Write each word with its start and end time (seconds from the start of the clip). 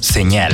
Señal 0.00 0.52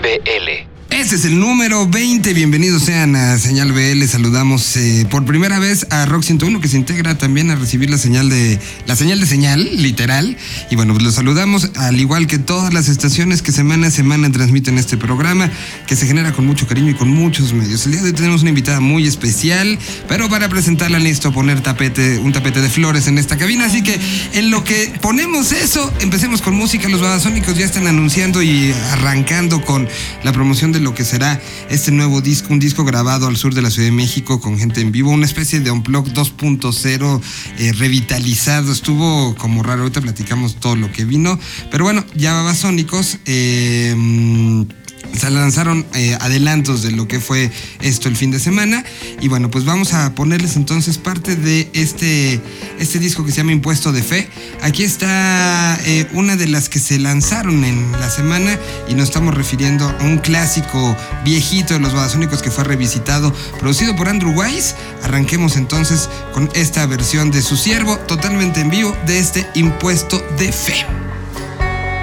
BL. 0.00 0.71
Este 0.92 1.16
es 1.16 1.24
el 1.24 1.40
número 1.40 1.88
20. 1.88 2.34
Bienvenidos 2.34 2.82
sean 2.82 3.16
a 3.16 3.38
Señal 3.38 3.72
BL. 3.72 4.04
Saludamos 4.04 4.76
eh, 4.76 5.06
por 5.10 5.24
primera 5.24 5.58
vez 5.58 5.86
a 5.88 6.04
Rock 6.04 6.22
101 6.22 6.60
que 6.60 6.68
se 6.68 6.76
integra 6.76 7.16
también 7.16 7.50
a 7.50 7.56
recibir 7.56 7.88
la 7.88 7.96
señal 7.96 8.28
de 8.28 8.58
la 8.84 8.94
señal 8.94 9.18
de 9.18 9.24
señal, 9.24 9.82
literal. 9.82 10.36
Y 10.70 10.76
bueno, 10.76 10.92
pues 10.92 11.02
los 11.02 11.14
saludamos 11.14 11.70
al 11.76 11.98
igual 11.98 12.26
que 12.26 12.38
todas 12.38 12.74
las 12.74 12.88
estaciones 12.88 13.40
que 13.40 13.52
semana 13.52 13.86
a 13.86 13.90
semana 13.90 14.30
transmiten 14.30 14.76
este 14.76 14.98
programa 14.98 15.50
que 15.86 15.96
se 15.96 16.06
genera 16.06 16.32
con 16.32 16.46
mucho 16.46 16.66
cariño 16.66 16.90
y 16.90 16.94
con 16.94 17.08
muchos 17.08 17.54
medios. 17.54 17.86
El 17.86 17.92
día 17.92 18.02
de 18.02 18.08
hoy 18.08 18.14
tenemos 18.14 18.42
una 18.42 18.50
invitada 18.50 18.80
muy 18.80 19.06
especial, 19.06 19.78
pero 20.08 20.28
para 20.28 20.50
presentarla 20.50 20.98
listo 20.98 21.32
poner 21.32 21.62
tapete, 21.62 22.18
un 22.18 22.32
tapete 22.32 22.60
de 22.60 22.68
flores 22.68 23.06
en 23.06 23.16
esta 23.16 23.38
cabina. 23.38 23.64
Así 23.64 23.82
que 23.82 23.98
en 24.34 24.50
lo 24.50 24.62
que 24.62 24.92
ponemos 25.00 25.52
eso, 25.52 25.90
empecemos 26.00 26.42
con 26.42 26.54
música. 26.54 26.86
Los 26.90 27.00
babasónicos 27.00 27.56
ya 27.56 27.64
están 27.64 27.86
anunciando 27.86 28.42
y 28.42 28.74
arrancando 28.90 29.62
con 29.62 29.88
la 30.22 30.32
promoción 30.32 30.70
de 30.70 30.81
lo 30.82 30.94
que 30.94 31.04
será 31.04 31.40
este 31.70 31.90
nuevo 31.92 32.20
disco, 32.20 32.52
un 32.52 32.58
disco 32.58 32.84
grabado 32.84 33.26
al 33.26 33.36
sur 33.36 33.54
de 33.54 33.62
la 33.62 33.70
Ciudad 33.70 33.88
de 33.88 33.92
México 33.92 34.40
con 34.40 34.58
gente 34.58 34.80
en 34.80 34.92
vivo, 34.92 35.10
una 35.10 35.26
especie 35.26 35.60
de 35.60 35.70
Unplug 35.70 36.08
2.0 36.08 37.20
eh, 37.58 37.72
revitalizado. 37.72 38.72
Estuvo 38.72 39.34
como 39.36 39.62
raro, 39.62 39.82
ahorita 39.82 40.00
platicamos 40.00 40.56
todo 40.56 40.76
lo 40.76 40.90
que 40.92 41.04
vino, 41.04 41.38
pero 41.70 41.84
bueno, 41.84 42.04
ya 42.14 42.34
Babasónicos. 42.34 43.18
Eh, 43.24 44.66
se 45.16 45.30
lanzaron 45.30 45.86
eh, 45.94 46.16
adelantos 46.20 46.82
de 46.82 46.90
lo 46.90 47.06
que 47.06 47.20
fue 47.20 47.50
esto 47.80 48.08
el 48.08 48.16
fin 48.16 48.30
de 48.30 48.38
semana. 48.38 48.84
Y 49.20 49.28
bueno, 49.28 49.50
pues 49.50 49.64
vamos 49.64 49.94
a 49.94 50.14
ponerles 50.14 50.56
entonces 50.56 50.98
parte 50.98 51.36
de 51.36 51.68
este, 51.72 52.40
este 52.78 52.98
disco 52.98 53.24
que 53.24 53.30
se 53.30 53.38
llama 53.38 53.52
Impuesto 53.52 53.92
de 53.92 54.02
Fe. 54.02 54.28
Aquí 54.62 54.84
está 54.84 55.78
eh, 55.84 56.08
una 56.12 56.36
de 56.36 56.48
las 56.48 56.68
que 56.68 56.78
se 56.78 56.98
lanzaron 56.98 57.64
en 57.64 57.92
la 57.92 58.10
semana 58.10 58.58
y 58.88 58.94
nos 58.94 59.08
estamos 59.08 59.34
refiriendo 59.34 59.88
a 59.88 60.04
un 60.04 60.18
clásico 60.18 60.96
viejito 61.24 61.74
de 61.74 61.80
los 61.80 61.92
Babasónicos 61.92 62.42
que 62.42 62.50
fue 62.50 62.64
revisitado, 62.64 63.32
producido 63.60 63.94
por 63.96 64.08
Andrew 64.08 64.32
Wise. 64.32 64.74
Arranquemos 65.02 65.56
entonces 65.56 66.08
con 66.32 66.50
esta 66.54 66.86
versión 66.86 67.30
de 67.30 67.42
su 67.42 67.56
siervo, 67.56 67.98
totalmente 67.98 68.60
en 68.60 68.70
vivo, 68.70 68.96
de 69.06 69.18
este 69.18 69.46
Impuesto 69.54 70.24
de 70.38 70.52
Fe. 70.52 70.86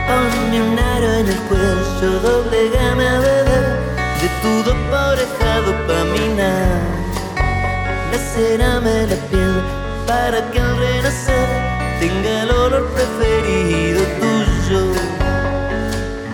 Ponme 0.08 0.62
un 0.62 0.80
aro 0.80 1.14
en 1.20 1.28
el 1.28 1.38
cuello, 1.42 1.89
doblegame 2.08 3.08
a 3.08 3.20
beber 3.20 3.66
de 4.22 4.30
tu 4.42 4.64
dopa 4.64 5.16
dopamina. 5.66 6.52
Lacerame 8.12 9.08
la 9.08 9.16
piel 9.30 9.62
para 10.08 10.40
que 10.52 10.60
al 10.60 10.78
renacer 10.78 11.48
tenga 12.00 12.44
el 12.44 12.52
olor 12.52 12.86
preferido 12.96 14.02
tuyo. 14.22 14.94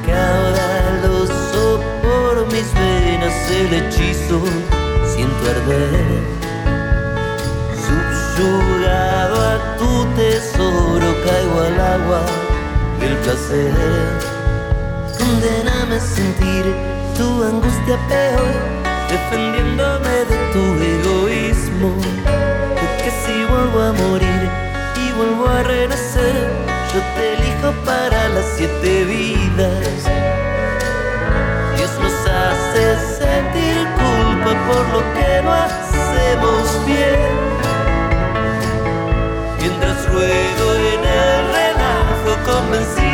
Caudaloso 0.05 1.81
por 2.03 2.45
mis 2.53 2.71
venas 2.75 3.49
el 3.49 3.73
hechizo, 3.73 4.41
siento 5.07 5.49
arder. 5.49 6.21
Subyugado 7.85 9.35
a 9.41 9.77
tu 9.77 10.05
tesoro, 10.15 11.07
caigo 11.25 11.59
al 11.59 11.79
agua 11.79 12.21
del 12.99 13.15
placer. 13.17 14.34
Condename 15.25 15.95
a 15.95 15.99
sentir 15.99 16.65
tu 17.17 17.43
angustia 17.43 17.97
peor, 18.07 18.53
defendiéndome 19.09 20.17
de 20.29 20.37
tu 20.53 20.63
egoísmo. 20.93 21.89
Porque 22.79 23.09
si 23.21 23.33
vuelvo 23.49 23.79
a 23.89 23.91
morir 24.03 24.41
y 25.03 25.11
vuelvo 25.17 25.47
a 25.47 25.63
renacer, 25.63 26.35
yo 26.93 27.01
te 27.15 27.33
elijo 27.33 27.71
para 27.83 28.29
las 28.35 28.45
siete 28.55 29.03
vidas. 29.05 29.97
Dios 31.75 31.91
nos 32.03 32.17
hace 32.29 32.83
sentir 33.17 33.77
culpa 33.97 34.51
por 34.67 34.83
lo 34.93 35.01
que 35.15 35.41
no 35.43 35.51
hacemos 35.51 36.85
bien. 36.85 37.19
Mientras 39.59 40.07
ruedo 40.13 40.65
en 40.75 41.01
el 41.03 41.41
relajo 41.57 42.31
convencido, 42.45 43.04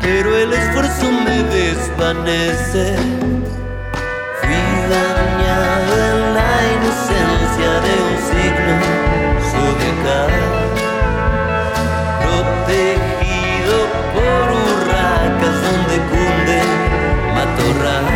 pero 0.00 0.36
el 0.36 0.52
esfuerzo 0.52 1.10
me 1.24 1.42
desvanece. 1.42 2.94
Fui 4.40 4.64
dañado 4.88 5.92
en 6.10 6.34
la 6.34 6.52
inocencia 6.74 7.70
de 7.86 7.92
un 8.06 8.16
signo 8.30 8.74
zodiacal, 9.50 10.32
protegido 12.22 13.76
por 14.14 14.44
urracas 14.70 15.56
donde 15.66 15.96
cunde 16.10 16.58
matorral. 17.34 18.06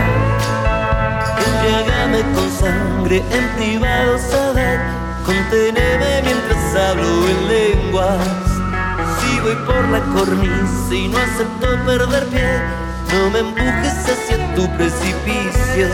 Embriágame 1.45 2.21
con 2.35 2.49
sangre 2.51 3.17
en 3.33 3.49
privado, 3.57 4.19
saber, 4.19 4.79
conteneme 5.25 6.23
mientras 6.23 6.77
hablo 6.77 7.29
en 7.29 7.49
lenguas. 7.49 8.50
Voy 9.43 9.55
por 9.67 9.89
la 9.89 10.01
cornisa 10.15 10.95
y 10.95 11.09
no 11.09 11.17
acepto 11.17 11.67
perder 11.87 12.27
pie, 12.27 12.61
no 13.11 13.31
me 13.31 13.39
empujes 13.39 14.05
hacia 14.05 14.55
tu 14.55 14.69
precipicio. 14.77 15.89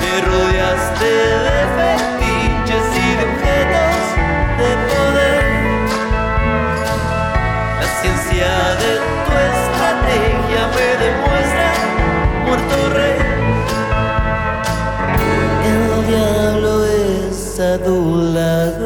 Me 0.00 0.20
rodeaste 0.22 1.10
de 1.44 1.60
fetiches 1.76 2.86
y 2.96 3.08
de 3.18 3.24
objetos 3.28 4.04
de 4.58 4.70
poder. 4.88 5.44
La 7.78 7.88
ciencia 8.00 8.50
de 8.80 8.92
tu 9.26 9.32
estrategia 9.52 10.62
me 10.74 10.88
demuestra 11.04 11.68
muerto 12.46 12.76
rey. 12.94 13.20
El 15.66 16.06
diablo 16.06 16.72
es 16.86 17.60
adulador. 17.60 18.83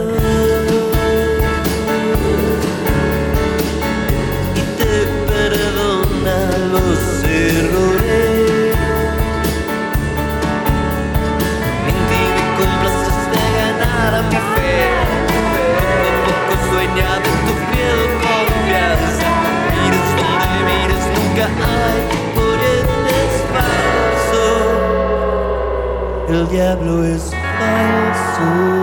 Diablo 26.50 27.04
es 27.04 27.22
falso. 27.58 28.78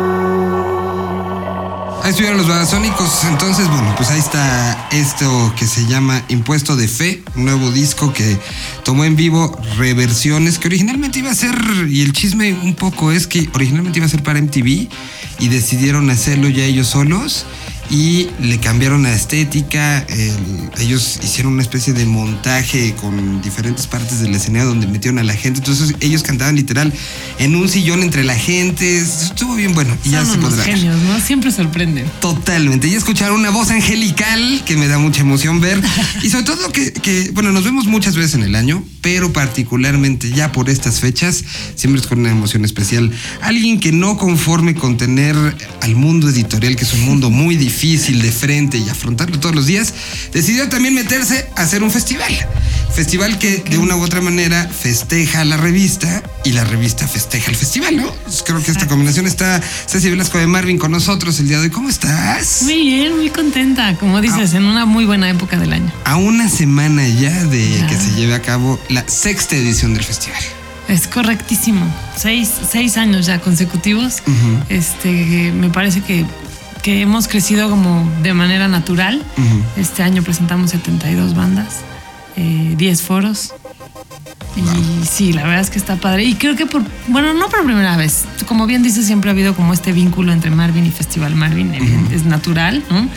Ahí 2.04 2.12
estuvieron 2.12 2.38
los 2.38 2.48
Babasónicos. 2.48 3.24
Entonces, 3.24 3.68
bueno, 3.68 3.94
pues 3.98 4.12
ahí 4.12 4.20
está 4.20 4.88
esto 4.92 5.54
que 5.58 5.66
se 5.66 5.88
llama 5.88 6.24
Impuesto 6.28 6.76
de 6.76 6.88
Fe, 6.88 7.24
un 7.36 7.46
nuevo 7.46 7.72
disco 7.72 8.14
que 8.14 8.38
tomó 8.84 9.06
en 9.06 9.16
vivo 9.16 9.60
reversiones 9.78 10.60
que 10.60 10.68
originalmente 10.68 11.20
iba 11.20 11.32
a 11.32 11.36
ser, 11.36 11.56
y 11.90 12.04
el 12.04 12.14
chisme 12.14 12.54
un 12.54 12.76
poco 12.76 13.12
es 13.12 13.26
que 13.26 13.50
originalmente 13.54 13.98
iba 13.98 14.06
a 14.06 14.10
ser 14.10 14.22
para 14.22 14.40
MTV 14.40 14.88
y 15.40 15.48
decidieron 15.50 16.10
hacerlo 16.12 16.48
ya 16.50 16.64
ellos 16.64 16.88
solos. 16.88 17.46
Y 17.90 18.28
le 18.42 18.60
cambiaron 18.60 19.04
la 19.04 19.14
estética. 19.14 20.00
el- 20.10 20.70
ellos 20.80 21.20
hicieron 21.24 21.54
una 21.54 21.62
especie 21.62 21.94
de 21.94 22.06
montaje 22.06 22.94
con 23.00 23.42
diferentes 23.42 23.88
partes 23.88 24.20
del 24.22 24.34
escenario 24.36 24.68
donde 24.70 24.88
metieron 24.88 25.20
a 25.20 25.24
la 25.24 25.34
gente. 25.34 25.60
Entonces 25.60 25.94
ellos 26.00 26.24
cantaban 26.24 26.56
literal 26.56 26.92
en 27.40 27.56
un 27.56 27.70
sillón 27.70 28.02
entre 28.04 28.24
la 28.24 28.36
gente. 28.36 28.98
Estuvo 28.98 29.56
bien 29.56 29.74
bueno 29.74 29.96
y 30.04 30.10
ya 30.12 30.26
se 30.26 30.38
podrá 30.38 30.64
genios, 30.64 31.02
¿no? 31.04 31.20
Siempre 31.20 31.52
sorprenden. 31.52 32.06
Totalmente. 32.20 32.88
Y 32.88 32.96
escuchar 32.96 33.32
una 33.32 33.50
voz 33.52 33.70
angelical 33.70 34.64
que 34.66 34.76
me 34.76 34.88
da 34.88 34.98
mucha 34.98 35.22
emoción 35.22 35.60
ver. 35.62 35.82
Y 36.24 36.30
sobre 36.30 36.44
todo 36.46 36.72
que, 36.72 36.92
que, 36.94 37.30
bueno, 37.34 37.52
nos 37.52 37.64
vemos 37.64 37.86
muchas 37.86 38.16
veces 38.16 38.34
en 38.36 38.44
el 38.44 38.56
año, 38.56 38.84
pero 39.02 39.32
particularmente 39.32 40.32
ya 40.32 40.52
por 40.52 40.70
estas 40.70 41.00
fechas, 41.00 41.44
siempre 41.76 42.02
es 42.02 42.08
con 42.08 42.20
una 42.20 42.32
emoción 42.32 42.66
especial. 42.66 43.12
Alguien 43.42 43.80
que 43.80 43.92
no 43.92 44.18
conforme 44.18 44.74
con 44.76 44.98
tener 44.98 45.36
al 45.82 45.96
mundo 45.96 46.30
editorial, 46.30 46.76
que 46.76 46.84
es 46.84 46.94
un 46.94 47.02
mundo 47.02 47.30
muy 47.30 47.56
difícil 47.56 47.75
de 47.76 48.32
frente 48.32 48.78
y 48.78 48.88
afrontarlo 48.90 49.38
todos 49.40 49.54
los 49.54 49.66
días, 49.66 49.94
decidió 50.32 50.70
también 50.70 50.94
meterse 50.96 51.46
a 51.58 51.64
hacer 51.64 51.84
un 51.84 51.92
festival. 51.92 52.32
Festival 52.96 53.38
que 53.38 53.58
de 53.70 53.78
una 53.78 53.98
u 53.98 54.02
otra 54.02 54.22
manera 54.22 54.68
festeja 54.70 55.42
a 55.42 55.46
la 55.46 55.58
revista 55.58 56.24
y 56.46 56.54
la 56.54 56.64
revista 56.64 57.06
festeja 57.08 57.52
el 57.52 57.58
festival, 57.58 57.98
¿no? 57.98 58.10
Pues 58.24 58.44
Creo 58.46 58.64
que 58.64 58.72
esta 58.72 58.88
combinación 58.88 59.28
está 59.28 59.62
Ceci 59.88 60.10
Velasco 60.10 60.38
de 60.38 60.48
Marvin 60.48 60.78
con 60.78 60.92
nosotros 60.92 61.38
el 61.42 61.50
día 61.50 61.58
de 61.58 61.64
hoy. 61.66 61.70
¿Cómo 61.70 61.90
estás? 61.90 62.62
Muy 62.64 62.76
bien, 62.80 63.18
muy 63.18 63.30
contenta, 63.30 63.96
como 63.98 64.22
dices, 64.22 64.54
Ah. 64.54 64.58
en 64.58 64.66
una 64.66 64.86
muy 64.86 65.06
buena 65.06 65.30
época 65.30 65.58
del 65.60 65.74
año. 65.74 65.92
A 66.06 66.16
una 66.16 66.48
semana 66.50 67.06
ya 67.08 67.44
de 67.44 67.70
Ya. 67.80 67.88
que 67.88 67.98
se 67.98 68.12
lleve 68.16 68.36
a 68.36 68.42
cabo 68.42 68.80
la 68.88 69.04
sexta 69.08 69.58
edición 69.58 69.94
del 69.94 70.04
festival. 70.06 70.42
Es 70.88 71.08
correctísimo. 71.08 71.86
Seis, 72.18 72.50
seis 72.72 72.96
años 72.96 73.26
ya 73.26 73.40
consecutivos. 73.42 74.22
Este, 74.70 75.52
me 75.52 75.70
parece 75.70 76.02
que, 76.02 76.26
que 76.86 77.02
hemos 77.02 77.28
crecido 77.28 77.68
como 77.68 78.08
de 78.22 78.36
manera 78.36 78.68
natural. 78.68 79.20
Este 79.76 80.04
año 80.04 80.22
presentamos 80.22 80.70
72 80.70 81.34
bandas, 81.34 81.78
eh, 82.38 82.76
10 82.78 83.02
foros. 83.02 83.56
Y 84.56 85.04
sí, 85.08 85.34
la 85.34 85.42
verdad 85.42 85.62
es 85.62 85.72
que 85.72 85.80
está 85.80 85.96
padre. 85.96 86.26
Y 86.26 86.36
creo 86.36 86.56
que 86.56 86.68
por, 86.68 86.84
bueno, 87.08 87.34
no 87.34 87.50
por 87.50 87.66
primera 87.66 87.98
vez. 87.98 88.26
Como 88.48 88.68
bien 88.68 88.84
dices, 88.84 89.08
siempre 89.08 89.32
ha 89.32 89.34
habido 89.34 89.56
como 89.56 89.74
este 89.74 89.94
vínculo 89.94 90.32
entre 90.32 90.52
Marvin 90.52 90.86
y 90.86 90.92
Festival 90.92 91.34
Marvin. 91.36 91.74
evidente, 91.74 92.14
Es 92.14 92.26
natural, 92.26 92.84
¿no? 92.92 93.10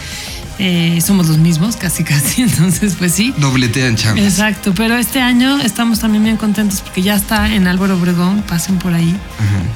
Eh, 0.59 1.03
somos 1.05 1.29
los 1.29 1.37
mismos, 1.37 1.76
casi, 1.76 2.05
casi. 2.12 2.44
Entonces, 2.44 2.94
pues 2.99 3.12
sí. 3.12 3.35
Dobletean 3.37 3.97
chavos. 3.97 4.20
Exacto, 4.20 4.73
pero 4.75 4.97
este 4.97 5.20
año 5.20 5.61
estamos 5.61 6.00
también 6.00 6.25
bien 6.25 6.38
contentos 6.38 6.81
porque 6.81 7.03
ya 7.03 7.17
está 7.17 7.55
en 7.55 7.67
Álvaro 7.67 7.99
Obregón, 7.99 8.43
pasen 8.49 8.79
por 8.79 8.94
ahí, 8.94 9.15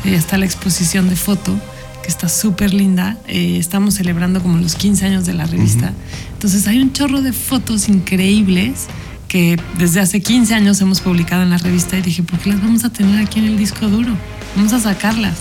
ya 0.03 0.17
está 0.17 0.39
la 0.39 0.47
exposición 0.47 1.11
de 1.11 1.17
foto, 1.17 1.55
que 2.03 2.09
está 2.09 2.29
súper 2.29 2.75
linda, 2.75 3.17
Eh, 3.29 3.57
estamos 3.59 3.95
celebrando 3.95 4.43
como 4.43 4.59
los 4.59 4.75
15 4.75 5.07
años 5.07 5.25
de 5.25 5.35
la 5.35 5.47
revista, 5.47 5.93
entonces 6.33 6.67
hay 6.67 6.81
un 6.81 6.93
chorro 6.93 7.23
de 7.23 7.33
fotos 7.33 7.89
increíbles 7.89 8.87
que 9.29 9.59
desde 9.79 10.01
hace 10.01 10.21
15 10.21 10.55
años 10.55 10.81
hemos 10.83 11.01
publicado 11.01 11.43
en 11.43 11.51
la 11.51 11.59
revista 11.59 11.97
y 11.97 12.03
dije, 12.03 12.23
¿por 12.23 12.39
qué 12.39 12.51
las 12.51 12.61
vamos 12.61 12.85
a 12.85 12.91
tener 12.91 13.25
aquí 13.25 13.39
en 13.39 13.47
el 13.47 13.57
disco 13.57 13.89
duro? 13.89 14.13
Vamos 14.57 14.75
a 14.75 14.81
sacarlas. 14.81 15.39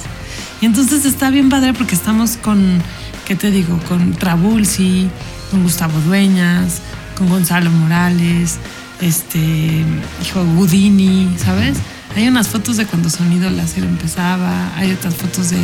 Y 0.61 0.65
entonces 0.65 1.03
está 1.03 1.29
bien 1.29 1.49
padre 1.49 1.73
porque 1.73 1.95
estamos 1.95 2.37
con, 2.37 2.81
¿qué 3.27 3.35
te 3.35 3.51
digo? 3.51 3.77
Con 3.89 4.13
Trabulsi, 4.13 5.09
con 5.49 5.63
Gustavo 5.63 5.99
Dueñas, 6.01 6.81
con 7.17 7.27
Gonzalo 7.27 7.69
Morales, 7.69 8.59
este, 9.01 9.83
hijo 10.21 10.45
Gudini, 10.55 11.35
¿sabes? 11.37 11.77
Hay 12.15 12.27
unas 12.27 12.47
fotos 12.47 12.77
de 12.77 12.85
cuando 12.85 13.09
Sonido 13.09 13.49
Láser 13.49 13.83
empezaba, 13.83 14.73
hay 14.77 14.91
otras 14.91 15.15
fotos 15.15 15.49
de, 15.49 15.57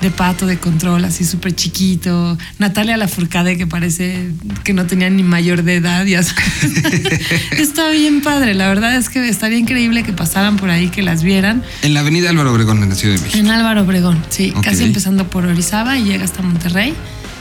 de 0.00 0.10
Pato 0.10 0.46
de 0.46 0.58
Control, 0.58 1.04
así 1.04 1.24
súper 1.24 1.54
chiquito, 1.54 2.38
Natalia 2.58 2.96
Lafourcade 2.96 3.56
que 3.56 3.66
parece 3.66 4.30
que 4.64 4.72
no 4.72 4.86
tenía 4.86 5.10
ni 5.10 5.22
mayor 5.22 5.62
de 5.62 5.76
edad, 5.76 6.04
ya. 6.04 6.20
Está 7.50 7.90
bien 7.90 8.20
padre, 8.20 8.54
la 8.54 8.68
verdad 8.68 8.96
es 8.96 9.08
que 9.08 9.28
estaría 9.28 9.58
increíble 9.58 10.02
que 10.02 10.12
pasaran 10.12 10.56
por 10.56 10.70
ahí, 10.70 10.88
que 10.88 11.02
las 11.02 11.22
vieran. 11.22 11.62
En 11.82 11.94
la 11.94 12.00
avenida 12.00 12.30
Álvaro 12.30 12.52
Obregón, 12.52 12.82
en 12.82 12.90
la 12.90 12.94
Ciudad 12.94 13.16
de 13.16 13.20
México. 13.22 13.38
En 13.38 13.50
Álvaro 13.50 13.82
Obregón, 13.82 14.22
sí, 14.28 14.52
casi 14.62 14.84
empezando 14.84 15.28
por 15.28 15.46
Orizaba 15.46 15.98
y 15.98 16.04
llega 16.04 16.24
hasta 16.24 16.42
Monterrey. 16.42 16.94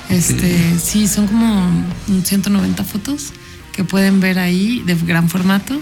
Este, 0.09 0.79
sí, 0.81 1.07
son 1.07 1.27
como 1.27 1.69
190 2.23 2.83
fotos 2.83 3.33
que 3.77 3.83
pueden 3.85 4.19
ver 4.19 4.39
ahí 4.39 4.81
de 4.85 4.95
gran 4.95 5.29
formato 5.29 5.79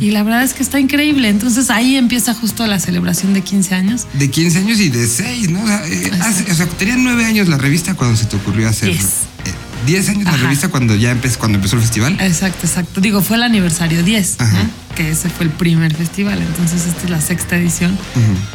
y 0.00 0.10
la 0.10 0.22
verdad 0.24 0.42
es 0.42 0.52
que 0.52 0.62
está 0.64 0.80
increíble. 0.80 1.28
Entonces 1.28 1.70
ahí 1.70 1.96
empieza 1.96 2.34
justo 2.34 2.66
la 2.66 2.78
celebración 2.80 3.32
de 3.34 3.40
15 3.42 3.74
años. 3.74 4.06
De 4.14 4.28
15 4.30 4.58
años 4.58 4.80
y 4.80 4.88
de 4.90 5.06
6, 5.06 5.50
¿no? 5.50 5.62
O 5.62 5.66
sea, 5.66 5.86
eh, 5.86 6.10
hace- 6.20 6.50
o 6.50 6.54
sea, 6.54 6.66
tenía 6.66 6.96
9 6.98 7.24
años 7.24 7.46
la 7.48 7.56
revista 7.56 7.94
cuando 7.94 8.16
se 8.16 8.24
te 8.26 8.34
ocurrió 8.36 8.68
hacer. 8.68 8.88
Diez. 8.90 9.04
eh, 9.44 9.52
10 9.86 10.08
años 10.08 10.24
la 10.24 10.36
revista 10.36 10.68
cuando 10.68 10.96
ya 10.96 11.12
empezó, 11.12 11.38
cuando 11.38 11.56
empezó 11.58 11.76
el 11.76 11.82
festival. 11.82 12.16
Exacto, 12.20 12.66
exacto. 12.66 13.00
Digo, 13.00 13.22
fue 13.22 13.36
el 13.36 13.44
aniversario 13.44 14.02
10, 14.02 14.36
Ajá. 14.40 14.52
¿no? 14.64 14.86
que 14.96 15.10
ese 15.10 15.28
fue 15.28 15.44
el 15.46 15.52
primer 15.52 15.94
festival. 15.94 16.40
Entonces 16.42 16.86
esta 16.86 17.04
es 17.04 17.10
la 17.10 17.20
sexta 17.20 17.56
edición. 17.56 17.96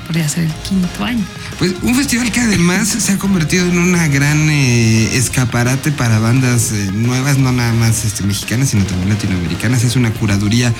Podría 0.08 0.28
ser 0.28 0.44
el 0.46 0.52
quinto 0.68 1.06
año. 1.06 1.24
Pues 1.62 1.76
un 1.84 1.94
festival 1.94 2.32
que 2.32 2.40
además 2.40 2.88
se 2.88 3.12
ha 3.12 3.20
convertido 3.20 3.68
en 3.68 3.78
una 3.78 4.08
gran 4.08 4.50
eh, 4.50 5.16
escaparate 5.16 5.92
para 5.92 6.18
bandas 6.18 6.72
eh, 6.72 6.90
nuevas, 6.92 7.38
no 7.38 7.52
nada 7.52 7.72
más 7.74 8.04
este, 8.04 8.24
mexicanas, 8.24 8.70
sino 8.70 8.84
también 8.84 9.10
latinoamericanas. 9.10 9.84
Es 9.84 9.96
una 9.96 10.12
curaduría 10.12 10.74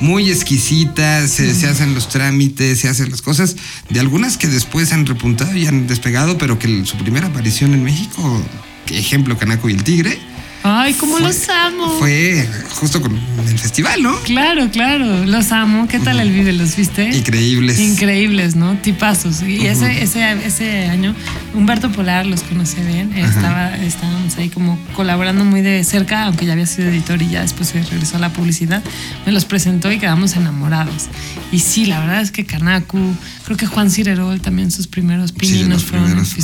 muy 0.00 0.28
exquisita, 0.28 1.26
se, 1.26 1.54
se 1.54 1.66
hacen 1.66 1.94
los 1.94 2.10
trámites, 2.10 2.78
se 2.78 2.90
hacen 2.90 3.10
las 3.10 3.22
cosas, 3.22 3.56
de 3.88 4.00
algunas 4.00 4.36
que 4.36 4.48
después 4.48 4.92
han 4.92 5.06
repuntado 5.06 5.56
y 5.56 5.66
han 5.66 5.86
despegado, 5.86 6.36
pero 6.36 6.58
que 6.58 6.84
su 6.84 6.98
primera 6.98 7.28
aparición 7.28 7.72
en 7.72 7.82
México, 7.82 8.44
ejemplo, 8.90 9.38
Canaco 9.38 9.70
y 9.70 9.72
el 9.72 9.82
Tigre, 9.82 10.18
Ay, 10.64 10.92
cómo 10.94 11.12
Fue- 11.12 11.22
los 11.22 11.48
amo. 11.48 11.88
fue 11.98 12.46
justo 12.74 13.00
con 13.00 13.18
el 13.46 13.58
festival, 13.58 14.02
¿no? 14.02 14.14
Claro, 14.22 14.70
claro, 14.70 15.24
los 15.24 15.50
amo. 15.52 15.86
¿Qué 15.88 15.98
tal 15.98 16.20
el 16.20 16.30
Vive? 16.30 16.52
¿Los 16.52 16.76
viste? 16.76 17.08
Increíbles. 17.16 17.78
Increíbles, 17.78 18.54
¿no? 18.56 18.76
Tipazos. 18.78 19.42
Y 19.42 19.66
ese, 19.66 20.02
ese, 20.02 20.30
ese 20.46 20.86
año, 20.86 21.14
Humberto 21.54 21.90
Polar 21.92 22.26
los 22.26 22.42
conocí 22.42 22.80
bien. 22.80 23.12
Estaba, 23.16 23.76
estábamos 23.76 24.36
ahí 24.36 24.48
como 24.48 24.78
colaborando 24.94 25.44
muy 25.44 25.62
de 25.62 25.82
cerca, 25.84 26.24
aunque 26.24 26.44
ya 26.44 26.52
había 26.52 26.66
sido 26.66 26.88
editor 26.88 27.22
y 27.22 27.28
ya 27.30 27.42
después 27.42 27.68
se 27.68 27.82
regresó 27.82 28.16
a 28.16 28.20
la 28.20 28.32
publicidad. 28.32 28.82
Me 29.26 29.32
los 29.32 29.44
presentó 29.44 29.90
y 29.92 29.98
quedamos 29.98 30.34
enamorados. 30.36 31.06
Y 31.52 31.60
sí, 31.60 31.86
la 31.86 32.00
verdad 32.00 32.20
es 32.20 32.30
que 32.30 32.44
Kanaku, 32.44 32.98
creo 33.44 33.56
que 33.56 33.66
Juan 33.66 33.90
Cirerol 33.90 34.40
también 34.40 34.70
sus 34.70 34.86
primeros 34.86 35.32
pininos 35.32 35.68
los 35.68 35.84
fueron 35.84 36.06
primeros, 36.06 36.32
ajá. 36.32 36.38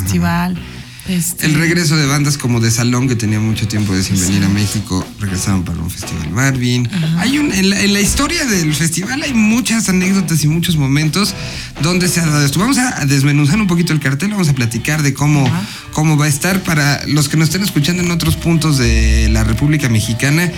Este, 1.08 1.46
El 1.46 1.54
regreso 1.54 1.96
de 1.96 2.06
bandas 2.06 2.38
como 2.38 2.60
de 2.60 2.70
Salón, 2.70 3.08
que 3.08 3.16
tenía 3.16 3.38
mucho 3.38 3.68
tiempo 3.68 3.94
de 3.94 4.02
sin 4.02 4.18
venir 4.18 4.42
a 4.44 4.48
México, 4.48 5.06
regresaban 5.20 5.62
para 5.64 5.78
un 5.80 5.90
festival 5.90 6.30
Marvin. 6.30 6.88
Hay 7.18 7.38
un, 7.38 7.52
en, 7.52 7.70
la, 7.70 7.80
en 7.82 7.92
la 7.92 8.00
historia 8.00 8.44
del 8.46 8.74
festival 8.74 9.22
hay 9.22 9.34
muchas 9.34 9.88
anécdotas 9.88 10.42
y 10.44 10.48
muchos 10.48 10.76
momentos 10.76 11.34
donde 11.82 12.08
se 12.08 12.20
ha 12.20 12.26
dado 12.26 12.44
esto. 12.44 12.58
Vamos 12.58 12.78
a 12.78 13.04
desmenuzar 13.04 13.60
un 13.60 13.66
poquito 13.66 13.92
el 13.92 14.00
cartel, 14.00 14.30
vamos 14.30 14.48
a 14.48 14.54
platicar 14.54 15.02
de 15.02 15.12
cómo, 15.12 15.46
Ajá. 15.46 15.62
cómo 15.92 16.16
va 16.16 16.24
a 16.24 16.28
estar 16.28 16.62
para 16.62 17.06
los 17.06 17.28
que 17.28 17.36
nos 17.36 17.48
estén 17.48 17.62
escuchando 17.62 18.02
en 18.02 18.10
otros 18.10 18.36
puntos 18.36 18.78
de 18.78 19.28
la 19.30 19.44
República 19.44 19.88
Mexicana 19.90 20.50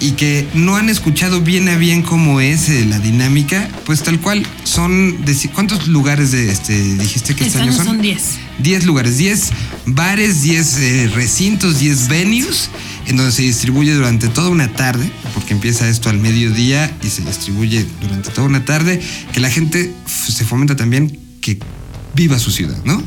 y 0.00 0.12
que 0.12 0.46
no 0.54 0.76
han 0.76 0.88
escuchado 0.88 1.40
bien 1.40 1.68
a 1.68 1.76
bien 1.76 2.02
cómo 2.02 2.40
es 2.40 2.68
eh, 2.68 2.84
la 2.84 2.98
dinámica, 2.98 3.68
pues 3.84 4.02
tal 4.02 4.20
cual 4.20 4.46
son 4.64 5.24
de, 5.24 5.34
¿cuántos 5.54 5.88
lugares 5.88 6.32
de 6.32 6.50
este 6.50 6.96
dijiste 6.96 7.34
que 7.34 7.44
este 7.44 7.58
este 7.58 7.58
año 7.60 7.72
año 7.72 7.76
son? 7.76 7.86
son 7.86 8.00
10. 8.02 8.22
10 8.58 8.84
lugares, 8.86 9.18
10 9.18 9.50
bares, 9.86 10.42
10 10.42 10.78
eh, 10.78 11.10
recintos, 11.14 11.78
10 11.78 12.08
venues, 12.08 12.70
en 13.06 13.16
donde 13.16 13.32
se 13.32 13.42
distribuye 13.42 13.94
durante 13.94 14.28
toda 14.28 14.50
una 14.50 14.72
tarde, 14.72 15.10
porque 15.34 15.54
empieza 15.54 15.88
esto 15.88 16.10
al 16.10 16.18
mediodía 16.18 16.90
y 17.02 17.08
se 17.08 17.22
distribuye 17.22 17.86
durante 18.00 18.30
toda 18.30 18.46
una 18.46 18.64
tarde, 18.64 19.00
que 19.32 19.40
la 19.40 19.50
gente 19.50 19.92
se 20.06 20.44
fomenta 20.44 20.76
también 20.76 21.18
que 21.40 21.58
viva 22.14 22.38
su 22.38 22.50
ciudad, 22.50 22.76
¿no? 22.84 23.02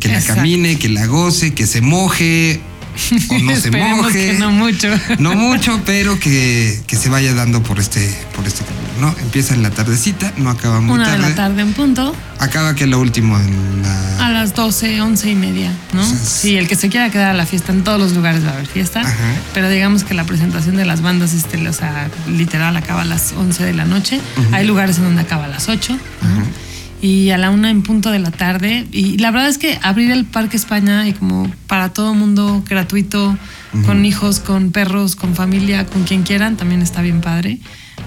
Que 0.00 0.08
la 0.08 0.18
Exacto. 0.18 0.36
camine, 0.36 0.78
que 0.78 0.88
la 0.88 1.06
goce, 1.06 1.54
que 1.54 1.66
se 1.66 1.80
moje 1.80 2.60
o 3.30 3.38
no 3.38 3.56
se 3.56 3.70
moje. 3.70 4.32
que 4.32 4.38
no 4.38 4.50
mucho. 4.50 4.88
No 5.18 5.34
mucho, 5.34 5.80
pero 5.84 6.18
que, 6.18 6.80
que 6.86 6.96
se 6.96 7.08
vaya 7.08 7.34
dando 7.34 7.62
por 7.62 7.78
este, 7.80 8.16
por 8.34 8.46
este 8.46 8.64
camino, 8.64 8.84
¿no? 9.12 9.14
Empieza 9.22 9.54
en 9.54 9.62
la 9.62 9.70
tardecita, 9.70 10.32
no 10.36 10.50
acaba 10.50 10.80
muy 10.80 10.94
Una 10.94 11.08
de 11.10 11.16
tarde. 11.16 11.28
la 11.30 11.34
tarde 11.34 11.62
en 11.62 11.72
punto. 11.72 12.14
Acaba 12.38 12.74
que 12.74 12.86
lo 12.86 12.98
último 13.00 13.38
en 13.38 13.82
la 13.82 14.26
A 14.26 14.30
las 14.30 14.54
12, 14.54 15.00
11 15.00 15.30
y 15.30 15.34
media, 15.34 15.72
¿no? 15.92 16.02
O 16.02 16.04
sea, 16.04 16.14
es- 16.14 16.28
Sí, 16.28 16.56
el 16.56 16.66
que 16.68 16.76
se 16.76 16.88
quiera 16.88 17.10
quedar 17.10 17.30
a 17.30 17.34
la 17.34 17.46
fiesta, 17.46 17.72
en 17.72 17.84
todos 17.84 17.98
los 18.00 18.12
lugares 18.12 18.44
va 18.44 18.50
a 18.50 18.52
haber 18.54 18.66
fiesta. 18.66 19.00
Ajá. 19.00 19.12
Pero 19.54 19.68
digamos 19.70 20.04
que 20.04 20.14
la 20.14 20.24
presentación 20.24 20.76
de 20.76 20.84
las 20.84 21.00
bandas, 21.00 21.32
este, 21.32 21.66
o 21.68 21.72
sea, 21.72 22.08
literal 22.28 22.76
acaba 22.76 23.02
a 23.02 23.04
las 23.04 23.32
11 23.32 23.64
de 23.64 23.72
la 23.72 23.84
noche. 23.84 24.20
Hay 24.52 24.66
lugares 24.66 24.98
en 24.98 25.04
donde 25.04 25.22
acaba 25.22 25.44
a 25.44 25.48
las 25.48 25.68
8. 25.68 25.92
¿no? 26.22 26.63
Y 27.04 27.32
a 27.32 27.36
la 27.36 27.50
una 27.50 27.68
en 27.68 27.82
punto 27.82 28.10
de 28.10 28.18
la 28.18 28.30
tarde. 28.30 28.86
Y 28.90 29.18
la 29.18 29.30
verdad 29.30 29.50
es 29.50 29.58
que 29.58 29.78
abrir 29.82 30.10
el 30.10 30.24
Parque 30.24 30.56
España 30.56 31.06
y 31.06 31.12
como 31.12 31.52
para 31.66 31.92
todo 31.92 32.14
mundo 32.14 32.64
gratuito, 32.66 33.36
con 33.84 34.06
hijos, 34.06 34.40
con 34.40 34.70
perros, 34.70 35.14
con 35.14 35.34
familia, 35.34 35.84
con 35.84 36.04
quien 36.04 36.22
quieran, 36.22 36.56
también 36.56 36.80
está 36.80 37.02
bien 37.02 37.20
padre. 37.20 37.58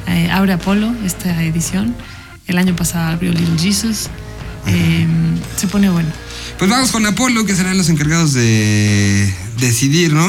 Eh, 0.08 0.32
abre 0.32 0.54
Apolo 0.54 0.92
esta 1.06 1.44
edición. 1.44 1.94
El 2.48 2.58
año 2.58 2.76
pasado 2.76 3.14
abrió 3.14 3.32
Little 3.32 3.60
Jesus. 3.60 4.08
Eh, 4.66 5.06
se 5.58 5.68
pone 5.68 5.92
bueno. 5.92 6.10
Pues 6.58 6.68
vamos 6.68 6.90
con 6.92 7.06
Apolo, 7.06 7.46
que 7.46 7.56
serán 7.56 7.78
los 7.78 7.90
encargados 7.90 8.34
de, 8.34 9.32
decidir, 9.60 10.12
¿no? 10.12 10.26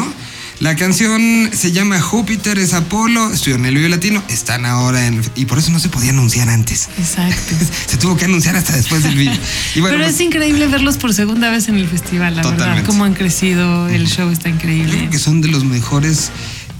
La 0.60 0.74
canción 0.74 1.50
se 1.52 1.70
llama 1.70 2.00
Júpiter 2.00 2.58
es 2.58 2.74
Apolo, 2.74 3.32
estudió 3.32 3.54
en 3.56 3.66
el 3.66 3.76
Vive 3.76 3.88
Latino, 3.88 4.22
están 4.28 4.66
ahora 4.66 5.06
en... 5.06 5.22
Y 5.36 5.44
por 5.44 5.58
eso 5.58 5.70
no 5.70 5.78
se 5.78 5.88
podía 5.88 6.10
anunciar 6.10 6.48
antes. 6.48 6.88
Exacto. 6.98 7.54
Se 7.86 7.96
tuvo 7.96 8.16
que 8.16 8.24
anunciar 8.24 8.56
hasta 8.56 8.74
después 8.74 9.04
del 9.04 9.14
video. 9.14 9.38
Y 9.76 9.80
bueno, 9.80 9.94
Pero 9.96 10.06
pues, 10.06 10.16
es 10.16 10.20
increíble 10.20 10.66
verlos 10.66 10.96
por 10.96 11.14
segunda 11.14 11.48
vez 11.50 11.68
en 11.68 11.76
el 11.76 11.86
festival, 11.86 12.34
la 12.34 12.42
verdad. 12.42 12.82
Cómo 12.84 13.04
han 13.04 13.14
crecido, 13.14 13.88
el 13.88 14.08
show 14.08 14.30
está 14.30 14.48
yo 14.48 14.56
increíble. 14.56 14.96
creo 14.98 15.10
que 15.10 15.18
son 15.20 15.40
de 15.40 15.46
los 15.48 15.64
mejores 15.64 16.30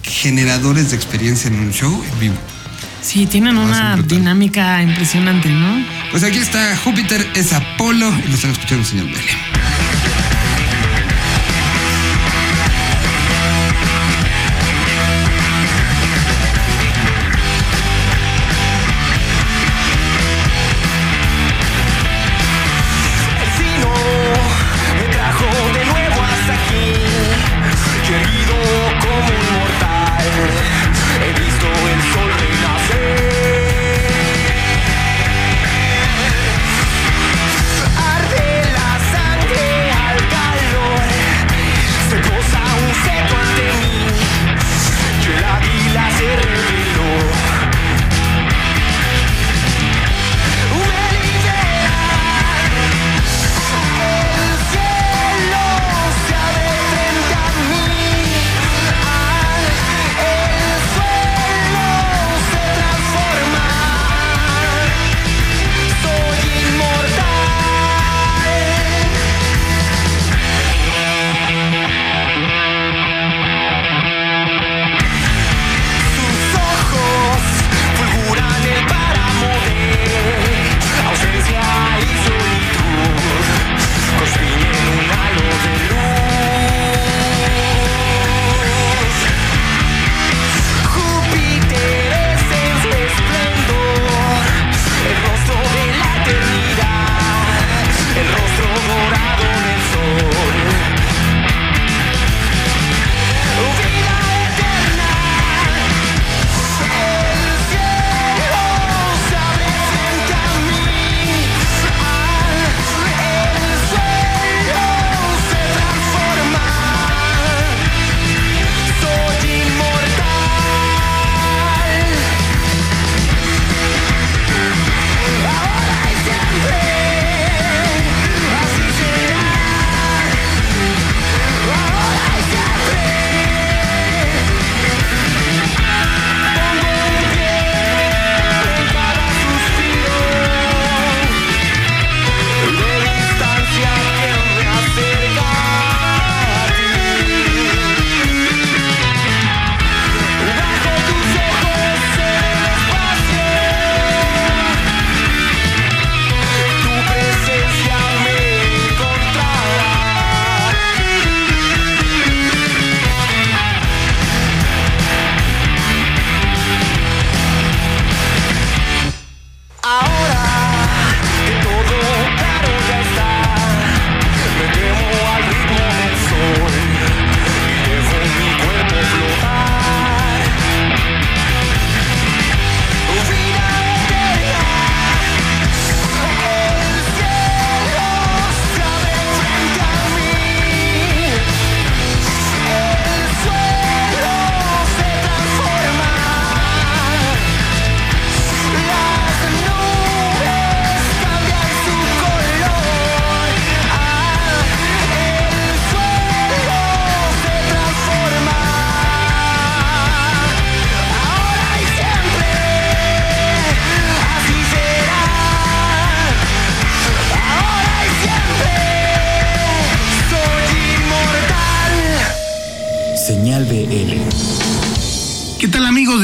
generadores 0.03 0.91
de 0.91 0.97
experiencia 0.97 1.47
en 1.49 1.61
un 1.61 1.73
show 1.73 2.05
en 2.13 2.19
vivo. 2.19 2.35
Sí, 3.01 3.27
tienen 3.27 3.55
No, 3.55 3.63
una 3.63 3.97
dinámica 3.97 4.83
impresionante, 4.83 5.51
¿no? 5.51 5.85
Pues 6.11 6.25
aquí 6.25 6.39
está 6.39 6.77
Júpiter 6.79 7.25
es 7.37 7.53
Apolo 7.53 8.13
y 8.25 8.29
lo 8.29 8.35
están 8.35 8.51
escuchando, 8.51 8.85
señor 8.85 9.07
Vele. 9.07 9.33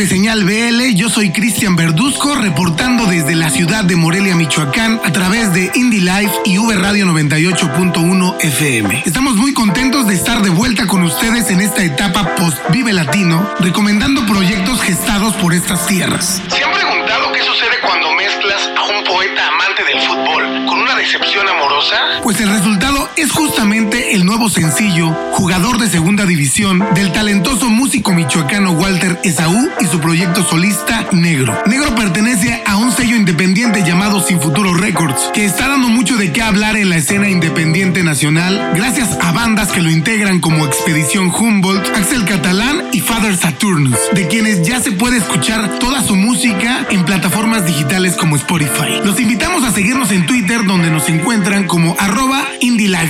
De 0.04 0.10
Señal 0.10 0.44
BL? 0.44 0.94
Yo 0.94 1.08
soy 1.08 1.30
Cristian 1.32 1.76
Verduzco 1.76 2.34
reportando 2.34 3.06
desde 3.06 3.34
la 3.34 3.48
ciudad 3.48 3.84
de 3.84 3.96
Morelia, 3.96 4.34
Michoacán 4.36 5.00
a 5.02 5.12
través 5.12 5.52
de 5.54 5.70
Indie 5.74 6.00
Life 6.00 6.32
y 6.44 6.58
V 6.58 6.74
Radio 6.76 7.06
98.1 7.06 8.36
FM. 8.40 9.02
Estamos 9.06 9.36
muy 9.36 9.54
contentos 9.54 10.06
de 10.06 10.14
estar 10.14 10.42
de 10.42 10.50
vuelta 10.50 10.86
con 10.86 11.02
ustedes 11.04 11.50
en 11.50 11.60
esta 11.60 11.82
etapa 11.84 12.34
post 12.34 12.58
Vive 12.70 12.92
Latino, 12.92 13.48
recomendando 13.60 14.26
proyectos 14.26 14.82
gestados 14.82 15.34
por 15.36 15.54
estas 15.54 15.86
tierras. 15.86 16.42
¿Se 16.48 16.62
han 16.62 16.72
preguntado 16.72 17.32
qué 17.32 17.42
sucede 17.42 17.80
cuando 17.82 18.12
mezclas 18.12 18.70
a 18.76 18.82
un 18.82 19.04
poeta 19.04 19.48
amante 19.48 19.84
del 19.84 20.00
fútbol 20.00 20.66
con 20.66 20.80
una 20.80 20.96
decepción 20.96 21.48
amorosa? 21.48 21.96
Pues 22.22 22.40
el 22.40 22.50
resultado 22.50 22.83
es 23.24 23.32
justamente 23.32 24.14
el 24.14 24.26
nuevo 24.26 24.50
sencillo, 24.50 25.08
jugador 25.32 25.78
de 25.78 25.88
segunda 25.88 26.26
división, 26.26 26.84
del 26.94 27.10
talentoso 27.10 27.70
músico 27.70 28.12
michoacano 28.12 28.72
Walter 28.72 29.18
Esaú 29.24 29.70
y 29.80 29.86
su 29.86 29.98
proyecto 29.98 30.44
solista 30.44 31.06
Negro. 31.10 31.56
Negro 31.64 31.94
pertenece 31.94 32.62
a 32.66 32.76
un 32.76 32.92
sello 32.92 33.16
independiente 33.16 33.82
llamado 33.82 34.20
Sin 34.20 34.40
Futuro 34.40 34.74
Records, 34.74 35.30
que 35.32 35.46
está 35.46 35.68
dando 35.68 35.88
mucho 35.88 36.16
de 36.16 36.32
qué 36.32 36.42
hablar 36.42 36.76
en 36.76 36.90
la 36.90 36.96
escena 36.96 37.30
independiente 37.30 38.02
nacional, 38.02 38.72
gracias 38.74 39.16
a 39.22 39.32
bandas 39.32 39.72
que 39.72 39.80
lo 39.80 39.90
integran 39.90 40.40
como 40.40 40.66
Expedición 40.66 41.32
Humboldt, 41.34 41.96
Axel 41.96 42.26
Catalán 42.26 42.84
y 42.92 43.00
Father 43.00 43.38
Saturnus, 43.38 43.98
de 44.12 44.28
quienes 44.28 44.66
ya 44.66 44.80
se 44.80 44.92
puede 44.92 45.16
escuchar 45.16 45.78
toda 45.78 46.02
su 46.02 46.14
música 46.14 46.86
en 46.90 47.06
plataformas 47.06 47.64
digitales 47.64 48.16
como 48.16 48.36
Spotify. 48.36 49.00
Los 49.02 49.18
invitamos 49.18 49.64
a 49.64 49.72
seguirnos 49.72 50.10
en 50.10 50.26
Twitter 50.26 50.66
donde 50.66 50.90
nos 50.90 51.08
encuentran 51.08 51.64
como 51.66 51.96
arroba 51.98 52.44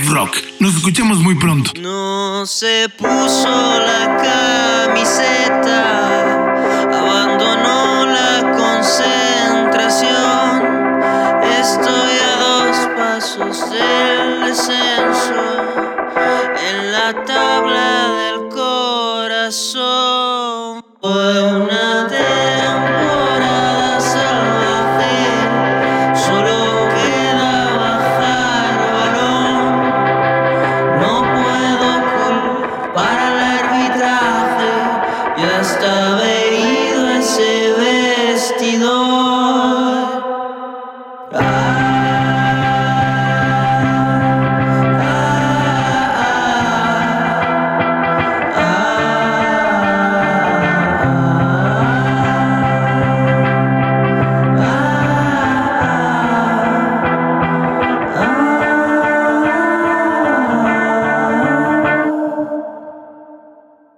Rock. 0.07 0.37
Nos 0.59 0.75
escuchamos 0.75 1.19
muy 1.19 1.35
pronto. 1.35 1.71
No 1.79 2.45
se 2.45 2.89
puso 2.97 3.79
la 3.79 4.17
camiseta, 4.17 4.64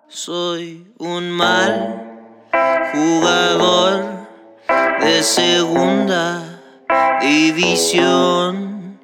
Soy 0.10 0.88
un 1.00 1.32
mal 1.32 2.32
jugador 2.94 4.06
de 5.02 5.22
segunda 5.22 6.62
división. 7.20 9.02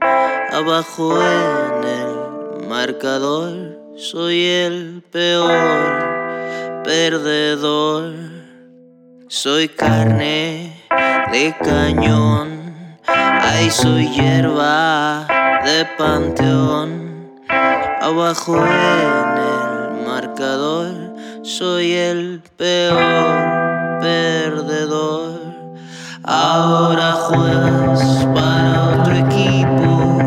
Abajo 0.49 1.21
en 1.21 1.83
el 1.83 2.67
marcador 2.69 3.77
soy 3.97 4.45
el 4.45 5.03
peor 5.11 5.51
perdedor. 6.85 8.13
Soy 9.27 9.67
carne 9.67 10.85
de 11.33 11.53
cañón. 11.61 12.97
Ay, 13.07 13.69
soy 13.71 14.07
hierba 14.07 15.27
de 15.65 15.85
panteón. 15.97 17.41
Abajo 17.99 18.55
en 18.55 19.37
el 19.37 19.72
soy 21.43 21.91
el 21.91 22.41
peor 22.55 23.99
perdedor. 23.99 25.41
Ahora 26.23 27.11
juegas 27.11 28.25
para 28.33 28.93
otro 28.93 29.13
equipo. 29.13 30.17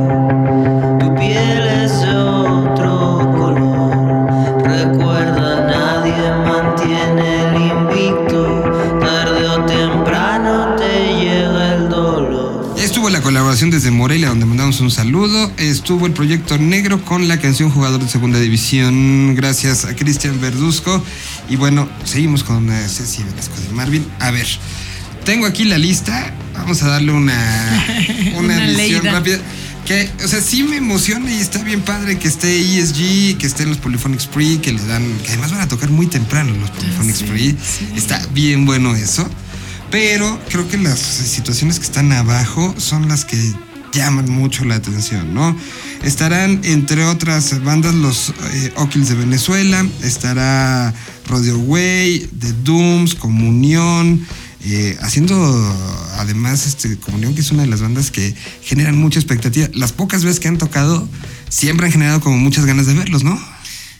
Tu 1.00 1.14
piel 1.14 1.66
es 1.84 2.02
de 2.02 2.16
otro 2.16 3.18
color. 3.34 4.28
Recuerda, 4.62 5.05
Colaboración 13.56 13.80
desde 13.80 13.90
Morelia, 13.90 14.28
donde 14.28 14.44
mandamos 14.44 14.80
un 14.80 14.90
saludo. 14.90 15.50
Estuvo 15.56 16.04
el 16.04 16.12
proyecto 16.12 16.58
Negro 16.58 17.02
con 17.02 17.26
la 17.26 17.40
canción 17.40 17.70
Jugador 17.70 18.02
de 18.02 18.06
Segunda 18.10 18.38
División. 18.38 19.34
Gracias 19.34 19.86
a 19.86 19.96
Cristian 19.96 20.38
Verduzco. 20.42 21.02
Y 21.48 21.56
bueno, 21.56 21.88
seguimos 22.04 22.44
con 22.44 22.68
Ceci 22.68 23.22
Velasco 23.22 23.58
de 23.58 23.70
Marvin. 23.74 24.06
A 24.20 24.30
ver, 24.30 24.46
tengo 25.24 25.46
aquí 25.46 25.64
la 25.64 25.78
lista. 25.78 26.34
Vamos 26.52 26.82
a 26.82 26.88
darle 26.88 27.12
una, 27.12 27.32
una, 28.36 28.56
Una 28.56 28.66
edición 28.66 28.76
leída. 28.76 29.12
rápida. 29.12 29.38
Que, 29.86 30.10
o 30.22 30.28
sea, 30.28 30.42
sí 30.42 30.62
me 30.62 30.76
emociona 30.76 31.32
y 31.32 31.38
está 31.38 31.62
bien 31.62 31.80
padre 31.80 32.18
que 32.18 32.28
esté 32.28 32.58
ESG, 32.78 33.38
que 33.38 33.46
estén 33.46 33.70
los 33.70 33.78
Polyphonics 33.78 34.26
Free, 34.26 34.58
que 34.58 34.72
les 34.72 34.86
dan, 34.86 35.02
que 35.24 35.28
además 35.28 35.52
van 35.52 35.62
a 35.62 35.68
tocar 35.68 35.88
muy 35.88 36.08
temprano 36.08 36.52
los 36.60 36.70
Polyphonics 36.72 37.18
sí, 37.20 37.24
Free. 37.24 37.56
sí. 37.62 37.88
Está 37.96 38.20
bien 38.34 38.66
bueno 38.66 38.94
eso. 38.94 39.26
Pero 39.90 40.38
creo 40.48 40.68
que 40.68 40.78
las 40.78 40.98
situaciones 40.98 41.78
que 41.78 41.86
están 41.86 42.12
abajo 42.12 42.74
son 42.78 43.08
las 43.08 43.24
que 43.24 43.54
llaman 43.92 44.30
mucho 44.30 44.64
la 44.64 44.74
atención, 44.74 45.32
¿no? 45.32 45.56
Estarán, 46.02 46.60
entre 46.64 47.04
otras 47.04 47.62
bandas, 47.64 47.94
los 47.94 48.34
eh, 48.52 48.72
de 48.94 49.14
Venezuela, 49.14 49.86
estará 50.02 50.92
Rodeo 51.26 51.58
Way, 51.58 52.28
The 52.38 52.52
Dooms, 52.62 53.14
Comunión, 53.14 54.26
eh, 54.64 54.96
haciendo 55.00 55.34
además 56.18 56.66
este, 56.66 56.98
Comunión, 56.98 57.34
que 57.34 57.40
es 57.40 57.50
una 57.50 57.62
de 57.62 57.68
las 57.68 57.80
bandas 57.80 58.10
que 58.10 58.34
generan 58.62 58.98
mucha 58.98 59.18
expectativa. 59.18 59.68
Las 59.72 59.92
pocas 59.92 60.24
veces 60.24 60.40
que 60.40 60.48
han 60.48 60.58
tocado, 60.58 61.08
siempre 61.48 61.86
han 61.86 61.92
generado 61.92 62.20
como 62.20 62.36
muchas 62.36 62.66
ganas 62.66 62.86
de 62.86 62.94
verlos, 62.94 63.24
¿no? 63.24 63.40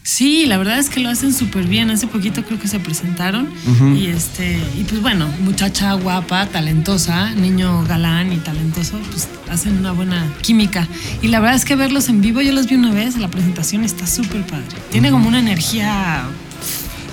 Sí, 0.06 0.46
la 0.46 0.56
verdad 0.56 0.78
es 0.78 0.88
que 0.88 1.00
lo 1.00 1.08
hacen 1.08 1.34
súper 1.34 1.66
bien. 1.66 1.90
Hace 1.90 2.06
poquito 2.06 2.44
creo 2.44 2.60
que 2.60 2.68
se 2.68 2.78
presentaron. 2.78 3.50
Y 3.96 4.06
este, 4.06 4.56
y 4.78 4.84
pues 4.84 5.02
bueno, 5.02 5.26
muchacha 5.40 5.94
guapa, 5.94 6.46
talentosa, 6.46 7.32
niño 7.32 7.82
galán 7.82 8.32
y 8.32 8.36
talentoso, 8.36 9.00
pues 9.10 9.26
hacen 9.50 9.76
una 9.78 9.90
buena 9.90 10.32
química. 10.42 10.86
Y 11.22 11.26
la 11.26 11.40
verdad 11.40 11.56
es 11.56 11.64
que 11.64 11.74
verlos 11.74 12.08
en 12.08 12.20
vivo, 12.20 12.40
yo 12.40 12.52
los 12.52 12.68
vi 12.68 12.76
una 12.76 12.92
vez, 12.92 13.16
la 13.16 13.26
presentación 13.26 13.82
está 13.82 14.06
súper 14.06 14.46
padre. 14.46 14.68
Tiene 14.92 15.10
como 15.10 15.26
una 15.26 15.40
energía 15.40 16.24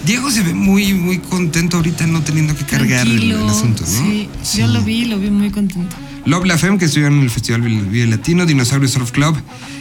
Diego 0.05 0.29
se 0.29 0.43
ve 0.43 0.53
muy, 0.53 0.93
muy 0.93 1.17
contento 1.17 1.77
ahorita 1.77 2.05
no 2.05 2.21
teniendo 2.21 2.55
que 2.55 2.65
cargar 2.65 3.07
el, 3.07 3.31
asunto, 3.49 3.81
¿no? 3.81 3.87
Sí, 3.87 4.29
yo 4.55 4.67
lo 4.67 4.83
vi, 4.83 5.05
lo 5.05 5.17
vi 5.17 5.31
muy 5.31 5.49
contento. 5.49 5.95
Love 6.25 6.45
La 6.45 6.57
Femme, 6.57 6.77
que 6.77 6.85
estuvieron 6.85 7.17
en 7.17 7.23
el 7.23 7.29
Festival 7.29 7.61
Vive 7.61 8.07
Latino, 8.07 8.45
Dinosaurio 8.45 8.87
Surf 8.87 9.11
Club, 9.11 9.35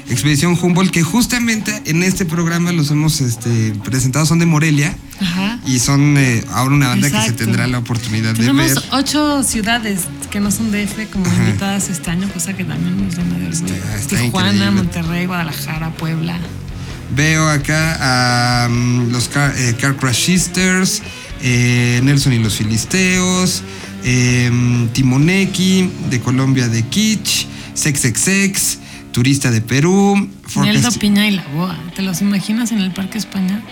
Expedición 0.08 0.58
Humboldt, 0.60 0.90
que 0.90 1.02
justamente 1.02 1.82
en 1.86 2.02
este 2.02 2.24
programa 2.24 2.72
los 2.72 2.90
hemos 2.90 3.20
este, 3.20 3.72
presentado, 3.84 4.26
son 4.26 4.40
de 4.40 4.46
Morelia 4.46 4.94
Ajá. 5.20 5.60
y 5.66 5.78
son 5.78 6.16
eh, 6.18 6.44
ahora 6.52 6.74
una 6.74 6.88
banda 6.88 7.10
que 7.10 7.22
se 7.22 7.32
tendrá 7.32 7.66
la 7.68 7.78
oportunidad 7.78 8.34
Tenemos 8.34 8.66
de 8.68 8.74
ver. 8.74 8.82
ocho 8.90 9.42
ciudades 9.44 10.00
que 10.30 10.40
no 10.40 10.50
son 10.50 10.72
DF 10.72 11.10
como 11.12 11.26
Ajá. 11.26 11.44
invitadas 11.44 11.88
este 11.88 12.10
año, 12.10 12.28
cosa 12.32 12.54
que 12.54 12.64
también 12.64 13.04
nos 13.04 13.16
llena 13.16 13.38
de 13.38 13.46
orgullo. 13.46 13.74
Tijuana, 14.08 14.52
increíble. 14.52 14.70
Monterrey, 14.72 15.26
Guadalajara, 15.26 15.90
Puebla. 15.90 16.38
Veo 17.14 17.48
acá 17.48 18.64
a 18.64 18.68
mm, 18.68 19.12
los 19.12 19.28
Car, 19.28 19.54
eh, 19.56 19.76
Car 19.80 19.96
Crash 19.96 20.24
Sisters, 20.24 21.02
eh, 21.42 22.00
Nelson 22.02 22.32
y 22.32 22.38
los 22.38 22.56
Filisteos, 22.56 23.62
eh, 24.04 24.50
Timoneki, 24.92 25.90
de 26.10 26.20
Colombia 26.20 26.68
de 26.68 26.82
Kitsch, 26.84 27.46
Sex 27.74 28.00
Sex 28.00 28.20
Sex, 28.20 28.78
Turista 29.12 29.50
de 29.50 29.60
Perú, 29.60 30.28
Forecast- 30.46 30.98
Piña 30.98 31.26
y 31.26 31.32
la 31.32 31.44
Boa. 31.48 31.76
¿Te 31.94 32.02
los 32.02 32.20
imaginas 32.22 32.72
en 32.72 32.78
el 32.78 32.92
Parque 32.92 33.18
España? 33.18 33.62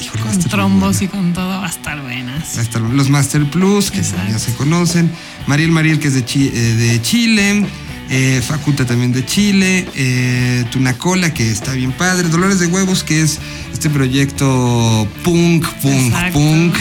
Híjole, 0.00 0.22
Con 0.24 0.38
trombos 0.40 1.00
y 1.02 1.08
con 1.08 1.32
todo, 1.32 1.48
va 1.48 1.66
a 1.66 1.70
estar 1.70 2.00
buenas. 2.02 2.54
Va 2.56 2.60
a 2.60 2.62
estar 2.62 2.82
los 2.82 3.08
Master 3.08 3.48
Plus, 3.50 3.90
que 3.90 3.98
Exacto. 3.98 4.30
ya 4.30 4.38
se 4.38 4.52
conocen. 4.54 5.10
Mariel 5.46 5.70
Mariel, 5.72 5.98
que 5.98 6.08
es 6.08 6.14
de, 6.14 6.24
Chi- 6.24 6.50
eh, 6.52 6.74
de 6.74 7.00
Chile. 7.02 7.66
eh, 8.10 8.40
Facuta 8.46 8.84
también 8.84 9.12
de 9.12 9.24
Chile. 9.24 9.88
eh, 9.96 10.64
Tunacola, 10.70 11.32
que 11.32 11.50
está 11.50 11.72
bien 11.72 11.92
padre. 11.92 12.28
Dolores 12.28 12.60
de 12.60 12.66
Huevos, 12.66 13.02
que 13.04 13.22
es 13.22 13.38
este 13.72 13.88
proyecto 13.90 15.08
punk, 15.24 15.66
punk, 15.82 15.94
Exacto. 16.06 16.38
punk. 16.38 16.74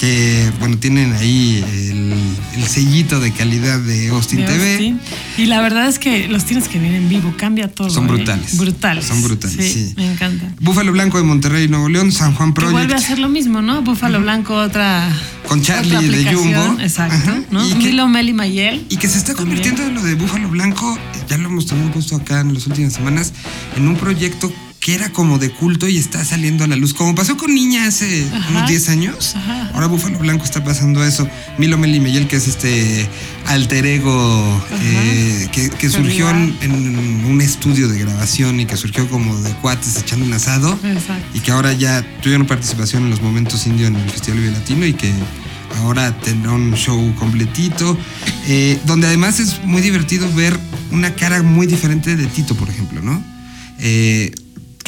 Que, 0.00 0.50
bueno, 0.58 0.78
tienen 0.78 1.12
ahí 1.12 1.62
el, 1.90 2.14
el 2.58 2.66
sellito 2.66 3.20
de 3.20 3.32
calidad 3.32 3.78
de 3.80 4.08
Austin 4.08 4.38
De 4.40 4.46
TV. 4.46 4.70
Austin. 4.72 5.00
Y 5.36 5.44
la 5.44 5.60
verdad 5.60 5.88
es 5.88 5.98
que 5.98 6.26
los 6.26 6.46
tienes 6.46 6.68
que 6.68 6.78
ver 6.78 6.94
en 6.94 7.10
vivo, 7.10 7.34
cambia 7.36 7.68
todo. 7.68 7.90
Son 7.90 8.06
¿eh? 8.06 8.08
brutales. 8.12 8.56
Brutales. 8.56 9.04
Son 9.04 9.20
brutales, 9.22 9.72
sí. 9.72 9.92
Me 9.98 10.10
encanta. 10.10 10.54
Búfalo 10.58 10.92
Blanco 10.92 11.18
de 11.18 11.24
Monterrey, 11.24 11.68
Nuevo 11.68 11.90
León. 11.90 12.12
San 12.12 12.34
Juan 12.34 12.50
Que 12.54 12.60
Project. 12.60 12.72
vuelve 12.72 12.94
a 12.94 12.96
hacer 12.96 13.18
lo 13.18 13.28
mismo, 13.28 13.60
¿no? 13.60 13.82
Búfalo 13.82 14.20
Blanco, 14.22 14.54
otra. 14.56 15.06
Con 15.46 15.60
Charlie 15.60 15.94
otra 15.94 16.08
de 16.16 16.34
Jumbo. 16.34 16.80
Exacto. 16.80 17.16
Ajá. 17.16 17.42
¿no? 17.50 17.66
Y 17.68 17.72
que- 17.74 17.88
Milo, 17.90 18.08
Mel 18.08 18.30
y 18.30 18.32
Mayel. 18.32 18.86
Y 18.88 18.96
que 18.96 19.06
se 19.06 19.18
está 19.18 19.34
convirtiendo 19.34 19.82
en 19.82 19.94
lo 19.96 20.02
de 20.02 20.14
Búfalo 20.14 20.48
Blanco, 20.48 20.96
eh, 20.96 21.18
ya 21.28 21.36
lo 21.36 21.48
hemos 21.50 21.66
también 21.66 21.90
puesto 21.92 22.16
acá 22.16 22.40
en 22.40 22.54
las 22.54 22.66
últimas 22.66 22.94
semanas, 22.94 23.34
en 23.76 23.86
un 23.86 23.96
proyecto 23.96 24.50
que 24.90 24.96
era 24.96 25.10
como 25.10 25.38
de 25.38 25.50
culto 25.50 25.88
y 25.88 25.98
está 25.98 26.24
saliendo 26.24 26.64
a 26.64 26.66
la 26.66 26.74
luz. 26.74 26.94
Como 26.94 27.14
pasó 27.14 27.36
con 27.36 27.54
Niña 27.54 27.86
hace 27.86 28.26
Ajá. 28.34 28.50
unos 28.50 28.68
10 28.68 28.88
años. 28.88 29.36
Ajá. 29.36 29.70
Ahora 29.72 29.86
Búfalo 29.86 30.18
Blanco 30.18 30.44
está 30.44 30.64
pasando 30.64 31.04
eso. 31.04 31.28
Milo 31.58 31.78
Meli 31.78 32.00
Meyel, 32.00 32.26
que 32.26 32.36
es 32.36 32.48
este 32.48 33.08
alter 33.46 33.86
ego 33.86 34.66
eh, 34.82 35.48
que, 35.52 35.70
que 35.70 35.88
surgió 35.90 36.28
en, 36.30 36.56
en 36.62 37.24
un 37.24 37.40
estudio 37.40 37.86
de 37.88 38.00
grabación 38.00 38.58
y 38.58 38.66
que 38.66 38.76
surgió 38.76 39.08
como 39.08 39.40
de 39.42 39.52
cuates 39.60 39.96
echando 39.96 40.24
un 40.26 40.32
asado. 40.32 40.72
Exacto. 40.82 41.24
Y 41.34 41.40
que 41.40 41.52
ahora 41.52 41.72
ya 41.72 42.04
tuvieron 42.20 42.46
participación 42.48 43.04
en 43.04 43.10
los 43.10 43.22
momentos 43.22 43.66
indio 43.66 43.86
en 43.86 43.94
el 43.96 44.10
Festival 44.10 44.40
Vive 44.40 44.52
Latino 44.52 44.86
y 44.86 44.94
que 44.94 45.12
ahora 45.78 46.16
tendrá 46.18 46.52
un 46.52 46.74
show 46.74 47.14
completito. 47.16 47.96
eh, 48.48 48.78
donde 48.86 49.06
además 49.06 49.38
es 49.38 49.62
muy 49.64 49.82
divertido 49.82 50.28
ver 50.34 50.58
una 50.90 51.14
cara 51.14 51.42
muy 51.44 51.68
diferente 51.68 52.16
de 52.16 52.26
Tito, 52.26 52.56
por 52.56 52.68
ejemplo, 52.68 53.00
¿no? 53.02 53.22
Eh, 53.78 54.32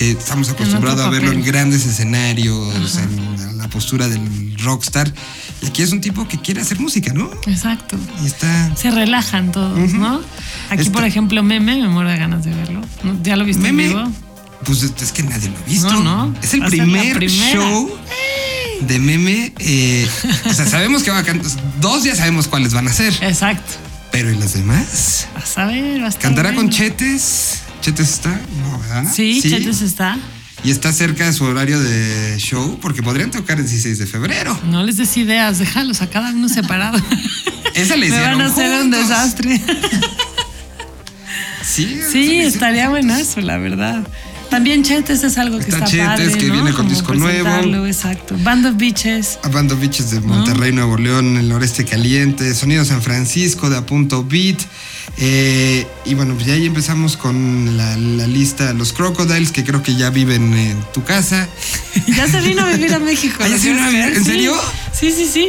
que 0.02 0.10
estamos 0.18 0.48
acostumbrados 0.50 1.00
a 1.00 1.10
verlo 1.10 1.30
en 1.30 1.44
grandes 1.44 1.86
escenarios, 1.86 2.96
en 2.96 3.58
la 3.58 3.68
postura 3.68 4.08
del 4.08 4.56
rockstar. 4.58 5.12
Y 5.62 5.66
aquí 5.66 5.82
es 5.82 5.92
un 5.92 6.00
tipo 6.00 6.26
que 6.26 6.40
quiere 6.40 6.60
hacer 6.60 6.80
música, 6.80 7.12
¿no? 7.12 7.30
Exacto. 7.46 7.96
Y 8.22 8.26
está. 8.26 8.74
Se 8.74 8.90
relajan 8.90 9.52
todos, 9.52 9.92
¿no? 9.92 10.20
Aquí, 10.70 10.82
Está- 10.82 10.92
por 10.92 11.04
ejemplo, 11.04 11.42
Meme, 11.44 11.76
me 11.80 11.88
muero 11.88 12.10
de 12.10 12.16
ganas 12.16 12.44
de 12.44 12.52
verlo. 12.52 12.80
¿Ya 13.22 13.36
lo 13.36 13.44
viste 13.44 13.62
Meme. 13.62 13.84
en 13.84 13.88
vivo? 13.90 14.12
Pues 14.64 14.82
es 14.82 14.92
es 15.00 15.12
que 15.12 15.22
nadie 15.22 15.50
lo 15.50 15.56
ha 15.58 15.62
visto. 15.68 15.92
No, 15.92 16.02
no. 16.28 16.34
Es 16.42 16.54
el 16.54 16.62
primer 16.64 17.24
show 17.28 17.96
de 18.80 18.98
meme. 18.98 19.52
eh, 19.60 20.08
o 20.46 20.52
sea, 20.52 20.66
sabemos 20.66 21.04
que 21.04 21.12
va 21.12 21.18
a 21.18 21.22
cantar. 21.22 21.50
Dos 21.80 22.02
ya 22.02 22.16
sabemos 22.16 22.48
cuáles 22.48 22.74
van 22.74 22.88
a 22.88 22.92
ser. 22.92 23.12
Exacto. 23.22 23.72
Pero 24.10 24.30
¿y 24.30 24.36
las 24.36 24.52
demás? 24.54 25.26
A 25.56 25.64
va 25.64 25.70
a 25.70 26.08
estar 26.08 26.18
¿Cantará 26.18 26.50
con 26.54 26.66
bueno. 26.66 26.70
Chetes? 26.70 27.61
¿Chetes 27.82 28.10
está? 28.10 28.40
No, 28.62 28.78
¿verdad? 28.78 29.12
Sí, 29.12 29.42
Chetes 29.42 29.82
está. 29.82 30.16
Y 30.64 30.70
está 30.70 30.92
cerca 30.92 31.26
de 31.26 31.32
su 31.32 31.44
horario 31.44 31.80
de 31.80 32.36
show 32.38 32.78
porque 32.80 33.02
podrían 33.02 33.32
tocar 33.32 33.58
el 33.58 33.64
16 33.66 33.98
de 33.98 34.06
febrero. 34.06 34.56
No 34.70 34.84
les 34.84 34.96
des 34.96 35.16
ideas, 35.16 35.58
déjalos 35.58 36.00
a 36.00 36.08
cada 36.08 36.30
uno 36.30 36.48
separado. 36.48 36.98
Esa 37.74 37.96
le 37.96 38.02
Me 38.02 38.06
hicieron 38.06 38.38
van 38.38 38.46
a 38.46 38.52
hacer 38.52 38.80
un 38.80 38.90
desastre. 38.92 39.60
Sí, 41.64 42.00
Sí, 42.10 42.38
estaría 42.40 42.88
buenazo, 42.88 43.40
la 43.40 43.58
verdad. 43.58 44.06
También 44.52 44.84
Chetes 44.84 45.24
es 45.24 45.38
algo 45.38 45.56
que 45.56 45.64
Está 45.64 45.76
está, 45.78 45.90
Chetes, 45.90 46.06
padre, 46.06 46.38
que 46.38 46.46
¿no? 46.48 46.52
viene 46.52 46.70
con 46.72 46.84
Como 46.84 46.90
disco 46.90 47.14
nuevo. 47.14 47.86
Exacto. 47.86 48.36
Band 48.40 48.66
of 48.66 48.76
Beaches. 48.76 49.38
A 49.42 49.48
Band 49.48 49.72
of 49.72 49.80
Beaches 49.80 50.10
de 50.10 50.20
Monterrey, 50.20 50.72
Nuevo 50.72 50.98
León, 50.98 51.38
el 51.38 51.48
noreste 51.48 51.86
caliente, 51.86 52.54
Sonido 52.54 52.84
San 52.84 53.00
Francisco 53.00 53.70
de 53.70 53.78
Apunto 53.78 54.22
Beat. 54.24 54.58
eh, 55.16 55.86
y 56.04 56.12
bueno, 56.14 56.34
pues 56.34 56.46
ya 56.46 56.52
ahí 56.52 56.66
empezamos 56.66 57.16
con 57.16 57.78
la, 57.78 57.96
la 57.96 58.26
lista, 58.26 58.74
los 58.74 58.92
Crocodiles, 58.92 59.52
que 59.52 59.64
creo 59.64 59.82
que 59.82 59.94
ya 59.96 60.10
viven 60.10 60.52
en 60.52 60.76
tu 60.92 61.02
casa. 61.02 61.48
ya 62.14 62.28
se 62.28 62.40
vino 62.42 62.60
a 62.62 62.68
vivir 62.68 62.92
a 62.92 62.98
México. 63.10 63.36
Ah, 63.40 63.48
¿ya 63.48 63.54
¿lo 63.56 63.58
se 63.58 63.72
vino 63.72 63.82
a 63.84 63.88
vivir? 63.88 64.12
¿En 64.16 64.24
serio? 64.24 64.54
Sí, 64.92 65.10
sí, 65.12 65.26
sí. 65.32 65.48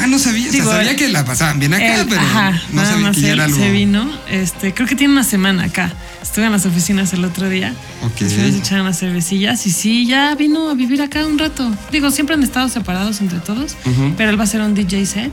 Ah, 0.00 0.06
no 0.06 0.18
sabía, 0.18 0.48
o 0.48 0.52
sea, 0.52 0.60
Digo, 0.60 0.70
sabía 0.72 0.96
que 0.96 1.08
la 1.08 1.24
pasaban 1.24 1.58
bien 1.58 1.74
acá, 1.74 2.06
pero 2.08 2.20
ajá, 2.20 2.50
no 2.70 2.76
nada 2.76 2.88
sabía 2.92 3.06
más 3.06 3.16
que 3.16 3.22
ya 3.22 3.28
él 3.28 3.34
era 3.34 3.44
algo. 3.44 3.58
se 3.58 3.70
vino. 3.70 4.10
Este, 4.30 4.74
creo 4.74 4.88
que 4.88 4.96
tiene 4.96 5.12
una 5.12 5.24
semana 5.24 5.64
acá. 5.64 5.92
Estuve 6.22 6.46
en 6.46 6.52
las 6.52 6.64
oficinas 6.66 7.12
el 7.12 7.24
otro 7.24 7.48
día. 7.48 7.74
Ok. 8.02 8.22
Nos 8.22 8.32
echar 8.32 8.80
unas 8.80 8.98
cervecillas 8.98 9.66
y 9.66 9.70
sí, 9.70 10.06
ya 10.06 10.34
vino 10.34 10.70
a 10.70 10.74
vivir 10.74 11.02
acá 11.02 11.26
un 11.26 11.38
rato. 11.38 11.70
Digo, 11.90 12.10
siempre 12.10 12.34
han 12.34 12.42
estado 12.42 12.68
separados 12.68 13.20
entre 13.20 13.40
todos, 13.40 13.76
pero 14.16 14.30
él 14.30 14.38
va 14.38 14.42
a 14.42 14.44
hacer 14.44 14.60
un 14.60 14.74
DJ 14.74 15.04
set. 15.06 15.32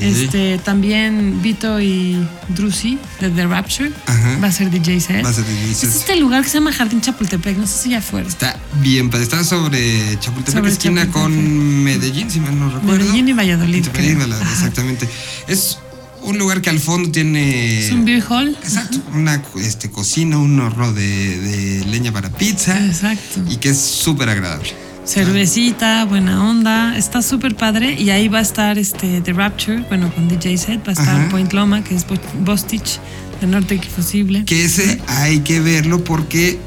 Este, 0.00 0.58
también 0.58 1.40
Vito 1.42 1.80
y 1.80 2.16
Drusi 2.48 2.98
de 3.20 3.30
The 3.30 3.46
Rapture 3.46 3.92
Ajá. 4.06 4.38
va 4.42 4.48
a 4.48 4.52
ser 4.52 4.70
DJ 4.70 5.00
set. 5.00 5.24
Va 5.24 5.30
a 5.30 5.32
ser 5.32 5.44
DJ 5.44 5.74
set. 5.74 5.88
Es 5.90 5.96
este 5.96 6.16
lugar 6.16 6.42
que 6.42 6.48
se 6.48 6.54
llama 6.58 6.72
Jardín 6.72 7.00
Chapultepec, 7.00 7.56
no 7.56 7.66
sé 7.66 7.82
si 7.82 7.90
ya 7.90 8.00
fuera. 8.00 8.28
Está 8.28 8.56
bien. 8.80 9.10
Está 9.14 9.42
sobre 9.44 10.18
Chapultepec, 10.20 10.54
Sobre 10.54 10.70
esquina 10.70 11.06
Chapultepec. 11.06 11.12
con 11.12 11.84
Medellín, 11.84 12.30
si 12.30 12.40
mal 12.40 12.58
no 12.58 12.70
recuerdo. 12.70 13.04
Medellín 13.04 13.28
y 13.28 13.32
Valladolid, 13.32 13.86
Medellín, 13.92 14.32
exactamente. 14.52 15.08
Es 15.46 15.78
un 16.22 16.38
lugar 16.38 16.60
que 16.60 16.70
al 16.70 16.80
fondo 16.80 17.10
tiene. 17.10 17.86
Es 17.86 17.92
un 17.92 18.04
beer 18.04 18.22
hall. 18.28 18.56
Exacto. 18.62 18.98
Una 19.14 19.42
este, 19.60 19.90
cocina, 19.90 20.38
un 20.38 20.58
horno 20.60 20.92
de, 20.92 21.38
de 21.40 21.84
leña 21.86 22.12
para 22.12 22.30
pizza. 22.30 22.78
Exacto. 22.84 23.42
Y 23.48 23.56
que 23.56 23.70
es 23.70 23.78
súper 23.78 24.28
agradable. 24.28 24.87
Cervecita, 25.08 26.04
buena 26.04 26.46
onda, 26.50 26.94
está 26.98 27.22
súper 27.22 27.54
padre 27.56 27.94
y 27.98 28.10
ahí 28.10 28.28
va 28.28 28.40
a 28.40 28.42
estar 28.42 28.76
este 28.76 29.22
The 29.22 29.32
Rapture, 29.32 29.82
bueno 29.88 30.14
con 30.14 30.28
DJ 30.28 30.58
set, 30.58 30.80
va 30.86 30.90
a 30.90 30.92
estar 30.92 31.08
Ajá. 31.08 31.28
Point 31.30 31.50
Loma, 31.54 31.82
que 31.82 31.94
es 31.94 32.06
Bo- 32.06 32.18
Bostich 32.40 33.00
de 33.40 33.46
Norte 33.46 33.80
Fusible. 33.80 34.44
Que 34.44 34.66
ese 34.66 35.00
hay 35.06 35.40
que 35.40 35.60
verlo 35.60 36.04
porque. 36.04 36.58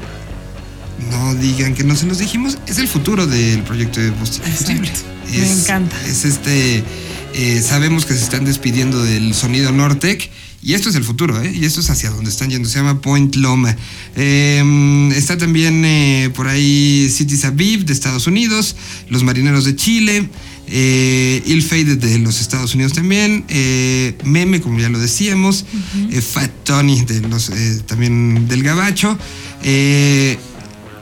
No 1.08 1.34
digan 1.36 1.74
que 1.74 1.84
no 1.84 1.94
se 1.94 2.06
los 2.06 2.18
dijimos. 2.18 2.58
Es 2.66 2.78
el 2.78 2.88
futuro 2.88 3.28
del 3.28 3.62
proyecto 3.62 4.00
de 4.00 4.08
Exacto. 4.08 4.42
Fusible. 4.50 4.90
Me 5.30 5.36
Es- 5.44 5.60
encanta. 5.60 5.96
Es 6.04 6.24
este. 6.24 6.82
eh, 7.34 7.62
sabemos 7.62 8.06
que 8.06 8.14
se 8.14 8.24
están 8.24 8.44
despidiendo 8.44 9.04
del 9.04 9.34
sonido 9.34 9.70
Nortec. 9.70 10.30
Y 10.62 10.74
esto 10.74 10.90
es 10.90 10.94
el 10.94 11.02
futuro, 11.02 11.42
¿eh? 11.42 11.52
Y 11.52 11.64
esto 11.64 11.80
es 11.80 11.90
hacia 11.90 12.10
donde 12.10 12.30
están 12.30 12.48
yendo. 12.48 12.68
Se 12.68 12.78
llama 12.78 13.00
Point 13.00 13.34
Loma. 13.34 13.76
Eh, 14.14 15.10
está 15.16 15.36
también 15.36 15.84
eh, 15.84 16.30
por 16.34 16.46
ahí 16.46 17.08
Cities 17.10 17.44
Aviv 17.44 17.84
de 17.84 17.92
Estados 17.92 18.28
Unidos, 18.28 18.76
Los 19.08 19.24
Marineros 19.24 19.64
de 19.64 19.74
Chile, 19.74 20.28
eh, 20.68 21.42
Ill 21.44 21.62
Faded 21.62 21.98
de 21.98 22.18
los 22.18 22.40
Estados 22.40 22.74
Unidos 22.74 22.92
también, 22.92 23.44
eh, 23.48 24.16
Meme, 24.24 24.60
como 24.60 24.78
ya 24.78 24.88
lo 24.88 24.98
decíamos, 24.98 25.66
eh, 26.10 26.20
Fat 26.22 26.50
Tony 26.64 27.04
de 27.04 27.20
los, 27.22 27.50
también 27.86 28.48
del 28.48 28.62
Gabacho. 28.62 29.18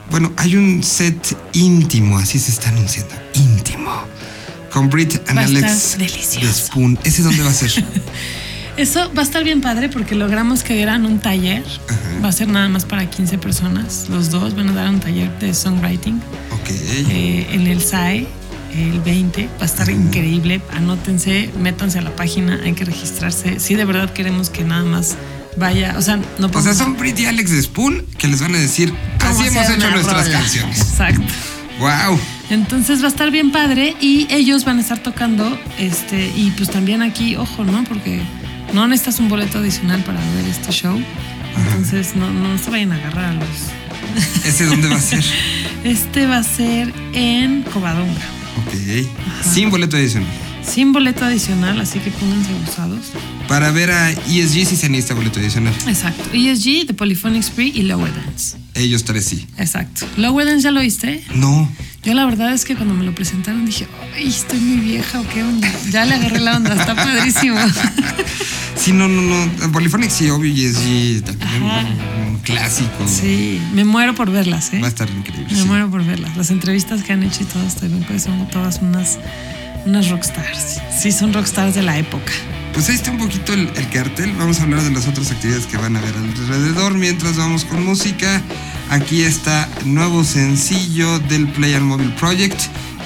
Bueno, 0.09 0.33
hay 0.35 0.57
un 0.57 0.83
set 0.83 1.37
íntimo, 1.53 2.17
así 2.17 2.37
se 2.37 2.51
está 2.51 2.69
anunciando, 2.69 3.13
íntimo. 3.33 3.91
Con 4.73 4.89
Brit 4.89 5.21
and 5.27 5.39
Alex 5.39 5.97
delicioso. 5.97 6.47
de 6.47 6.53
Spoon. 6.53 6.99
¿Ese 7.03 7.21
dónde 7.21 7.43
va 7.43 7.49
a 7.49 7.53
ser? 7.53 7.71
Eso 8.77 9.11
va 9.15 9.21
a 9.21 9.25
estar 9.25 9.43
bien 9.43 9.61
padre 9.61 9.89
porque 9.89 10.15
logramos 10.15 10.63
que 10.63 10.73
dieran 10.73 11.05
un 11.05 11.19
taller. 11.19 11.63
Va 12.23 12.29
a 12.29 12.31
ser 12.31 12.47
nada 12.47 12.69
más 12.69 12.85
para 12.85 13.09
15 13.09 13.37
personas. 13.37 14.07
Los 14.09 14.29
dos 14.31 14.55
van 14.55 14.69
a 14.69 14.73
dar 14.73 14.89
un 14.89 14.99
taller 14.99 15.29
de 15.39 15.53
songwriting 15.53 16.17
ok. 16.51 16.69
eh, 16.69 17.47
en 17.51 17.67
el 17.67 17.81
SAE 17.81 18.27
el 18.73 19.01
20. 19.01 19.49
Va 19.59 19.63
a 19.63 19.65
estar 19.65 19.89
increíble. 19.89 20.61
Anótense, 20.73 21.49
métanse 21.59 21.99
a 21.99 22.01
la 22.01 22.15
página, 22.15 22.59
hay 22.63 22.73
que 22.73 22.85
registrarse. 22.85 23.59
Si 23.59 23.75
de 23.75 23.85
verdad 23.85 24.11
queremos 24.13 24.49
que 24.49 24.63
nada 24.63 24.83
más 24.83 25.15
vaya. 25.57 25.95
O 25.97 26.01
sea, 26.01 26.15
no 26.17 26.23
O 26.23 26.37
sea, 26.39 26.49
podemos- 26.51 26.77
son 26.77 26.97
Brit 26.97 27.19
y 27.19 27.25
Alex 27.25 27.51
de 27.51 27.61
Spoon 27.61 28.05
que 28.17 28.27
les 28.29 28.41
van 28.41 28.55
a 28.55 28.57
decir, 28.57 28.93
así 29.19 29.47
hemos 29.47 29.69
hecho 29.69 29.89
nuestras 29.91 30.25
rola. 30.27 30.39
canciones. 30.39 30.79
Exacto. 30.79 31.21
¡Wow! 31.79 32.19
Entonces 32.51 33.01
va 33.01 33.05
a 33.05 33.09
estar 33.09 33.31
bien 33.31 33.51
padre 33.51 33.95
y 33.99 34.27
ellos 34.29 34.65
van 34.65 34.77
a 34.77 34.81
estar 34.81 34.99
tocando, 35.01 35.57
este, 35.79 36.31
y 36.35 36.51
pues 36.51 36.69
también 36.69 37.01
aquí, 37.01 37.35
ojo, 37.37 37.63
¿no? 37.63 37.83
Porque 37.85 38.21
no 38.73 38.87
necesitas 38.87 39.19
un 39.19 39.29
boleto 39.29 39.59
adicional 39.59 40.03
para 40.03 40.19
ver 40.35 40.45
este 40.49 40.71
show. 40.71 40.99
Entonces 41.57 42.15
no, 42.15 42.31
no 42.31 42.57
se 42.57 42.69
vayan 42.69 42.91
a 42.91 42.95
agarrar 42.95 43.25
a 43.25 43.33
los. 43.33 44.45
¿Ese 44.45 44.65
dónde 44.65 44.87
va 44.87 44.95
a 44.95 45.01
ser? 45.01 45.23
Este 45.83 46.27
va 46.27 46.37
a 46.37 46.43
ser 46.43 46.93
en 47.13 47.63
Covadonga. 47.63 48.21
Ok. 48.67 49.07
Sin 49.51 49.71
boleto 49.71 49.97
adicional. 49.97 50.29
Sin 50.63 50.93
boleto 50.93 51.25
adicional, 51.25 51.81
así 51.81 51.97
que 51.99 52.11
pónganse 52.11 52.51
abusados. 52.51 53.11
Para 53.47 53.71
ver 53.71 53.89
a 53.89 54.11
ESG 54.11 54.67
si 54.67 54.75
se 54.75 54.89
necesita 54.89 55.15
boleto 55.15 55.39
adicional. 55.39 55.73
Exacto. 55.87 56.23
ESG, 56.33 56.85
The 56.85 56.93
Polyphonic 56.93 57.41
Spree 57.41 57.71
y 57.73 57.81
Lower 57.81 58.13
Dance. 58.13 58.57
Ellos 58.75 59.03
tres 59.03 59.25
sí. 59.25 59.47
Exacto. 59.57 60.05
Lower 60.17 60.45
Dance 60.45 60.63
ya 60.63 60.71
lo 60.71 60.81
viste. 60.81 61.23
No. 61.33 61.67
Yo 62.03 62.15
la 62.15 62.25
verdad 62.25 62.51
es 62.51 62.65
que 62.65 62.75
cuando 62.75 62.95
me 62.95 63.03
lo 63.03 63.13
presentaron 63.13 63.63
dije, 63.65 63.87
ay, 64.15 64.27
estoy 64.27 64.59
muy 64.59 64.77
vieja 64.83 65.19
o 65.19 65.27
qué 65.27 65.43
onda. 65.43 65.71
Ya 65.91 66.03
le 66.05 66.15
agarré 66.15 66.39
la 66.39 66.57
onda, 66.57 66.73
está 66.73 66.95
padrísimo. 66.95 67.59
Sí, 68.75 68.91
no, 68.93 69.07
no, 69.07 69.21
no. 69.21 69.71
Polyphonic 69.71 70.09
sí, 70.09 70.27
obvio, 70.31 70.51
ESG 70.51 71.23
también 71.23 71.63
Ajá. 71.63 71.85
un, 72.25 72.27
un 72.29 72.39
clásico. 72.39 73.07
Sí, 73.07 73.61
me 73.73 73.83
muero 73.85 74.15
por 74.15 74.31
verlas, 74.31 74.73
¿eh? 74.73 74.79
Va 74.79 74.87
a 74.87 74.89
estar 74.89 75.07
increíble. 75.11 75.53
Me 75.53 75.61
sí. 75.61 75.67
muero 75.67 75.91
por 75.91 76.03
verlas. 76.03 76.35
Las 76.35 76.49
entrevistas 76.49 77.03
que 77.03 77.13
han 77.13 77.21
hecho 77.21 77.43
y 77.43 77.87
bien, 77.87 78.03
pues 78.07 78.23
son 78.23 78.47
todas 78.49 78.81
unas, 78.81 79.19
unas 79.85 80.09
rockstars. 80.09 80.81
Sí, 80.99 81.11
son 81.11 81.31
rockstars 81.33 81.75
de 81.75 81.83
la 81.83 81.99
época. 81.99 82.31
Pues 82.73 82.89
ahí 82.89 82.95
está 82.95 83.11
un 83.11 83.17
poquito 83.17 83.53
el, 83.53 83.71
el 83.75 83.89
cartel. 83.89 84.33
Vamos 84.37 84.59
a 84.59 84.63
hablar 84.63 84.81
de 84.81 84.91
las 84.91 85.07
otras 85.07 85.31
actividades 85.31 85.65
que 85.65 85.77
van 85.77 85.95
a 85.95 85.99
haber 85.99 86.15
alrededor 86.15 86.93
mientras 86.93 87.37
vamos 87.37 87.65
con 87.65 87.83
música. 87.85 88.41
Aquí 88.89 89.23
está 89.23 89.69
nuevo 89.85 90.23
sencillo 90.23 91.19
del 91.19 91.47
Play 91.49 91.73
and 91.75 91.85
Mobile 91.85 92.13
Project 92.19 92.59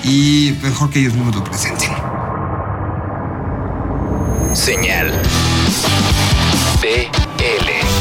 y 0.04 0.56
mejor 0.62 0.89
que 0.89 0.99
ellos 0.99 1.13
mismos 1.13 1.36
lo 1.36 1.43
presenten. 1.43 1.89
Señal 4.54 5.12
BL. 6.82 7.94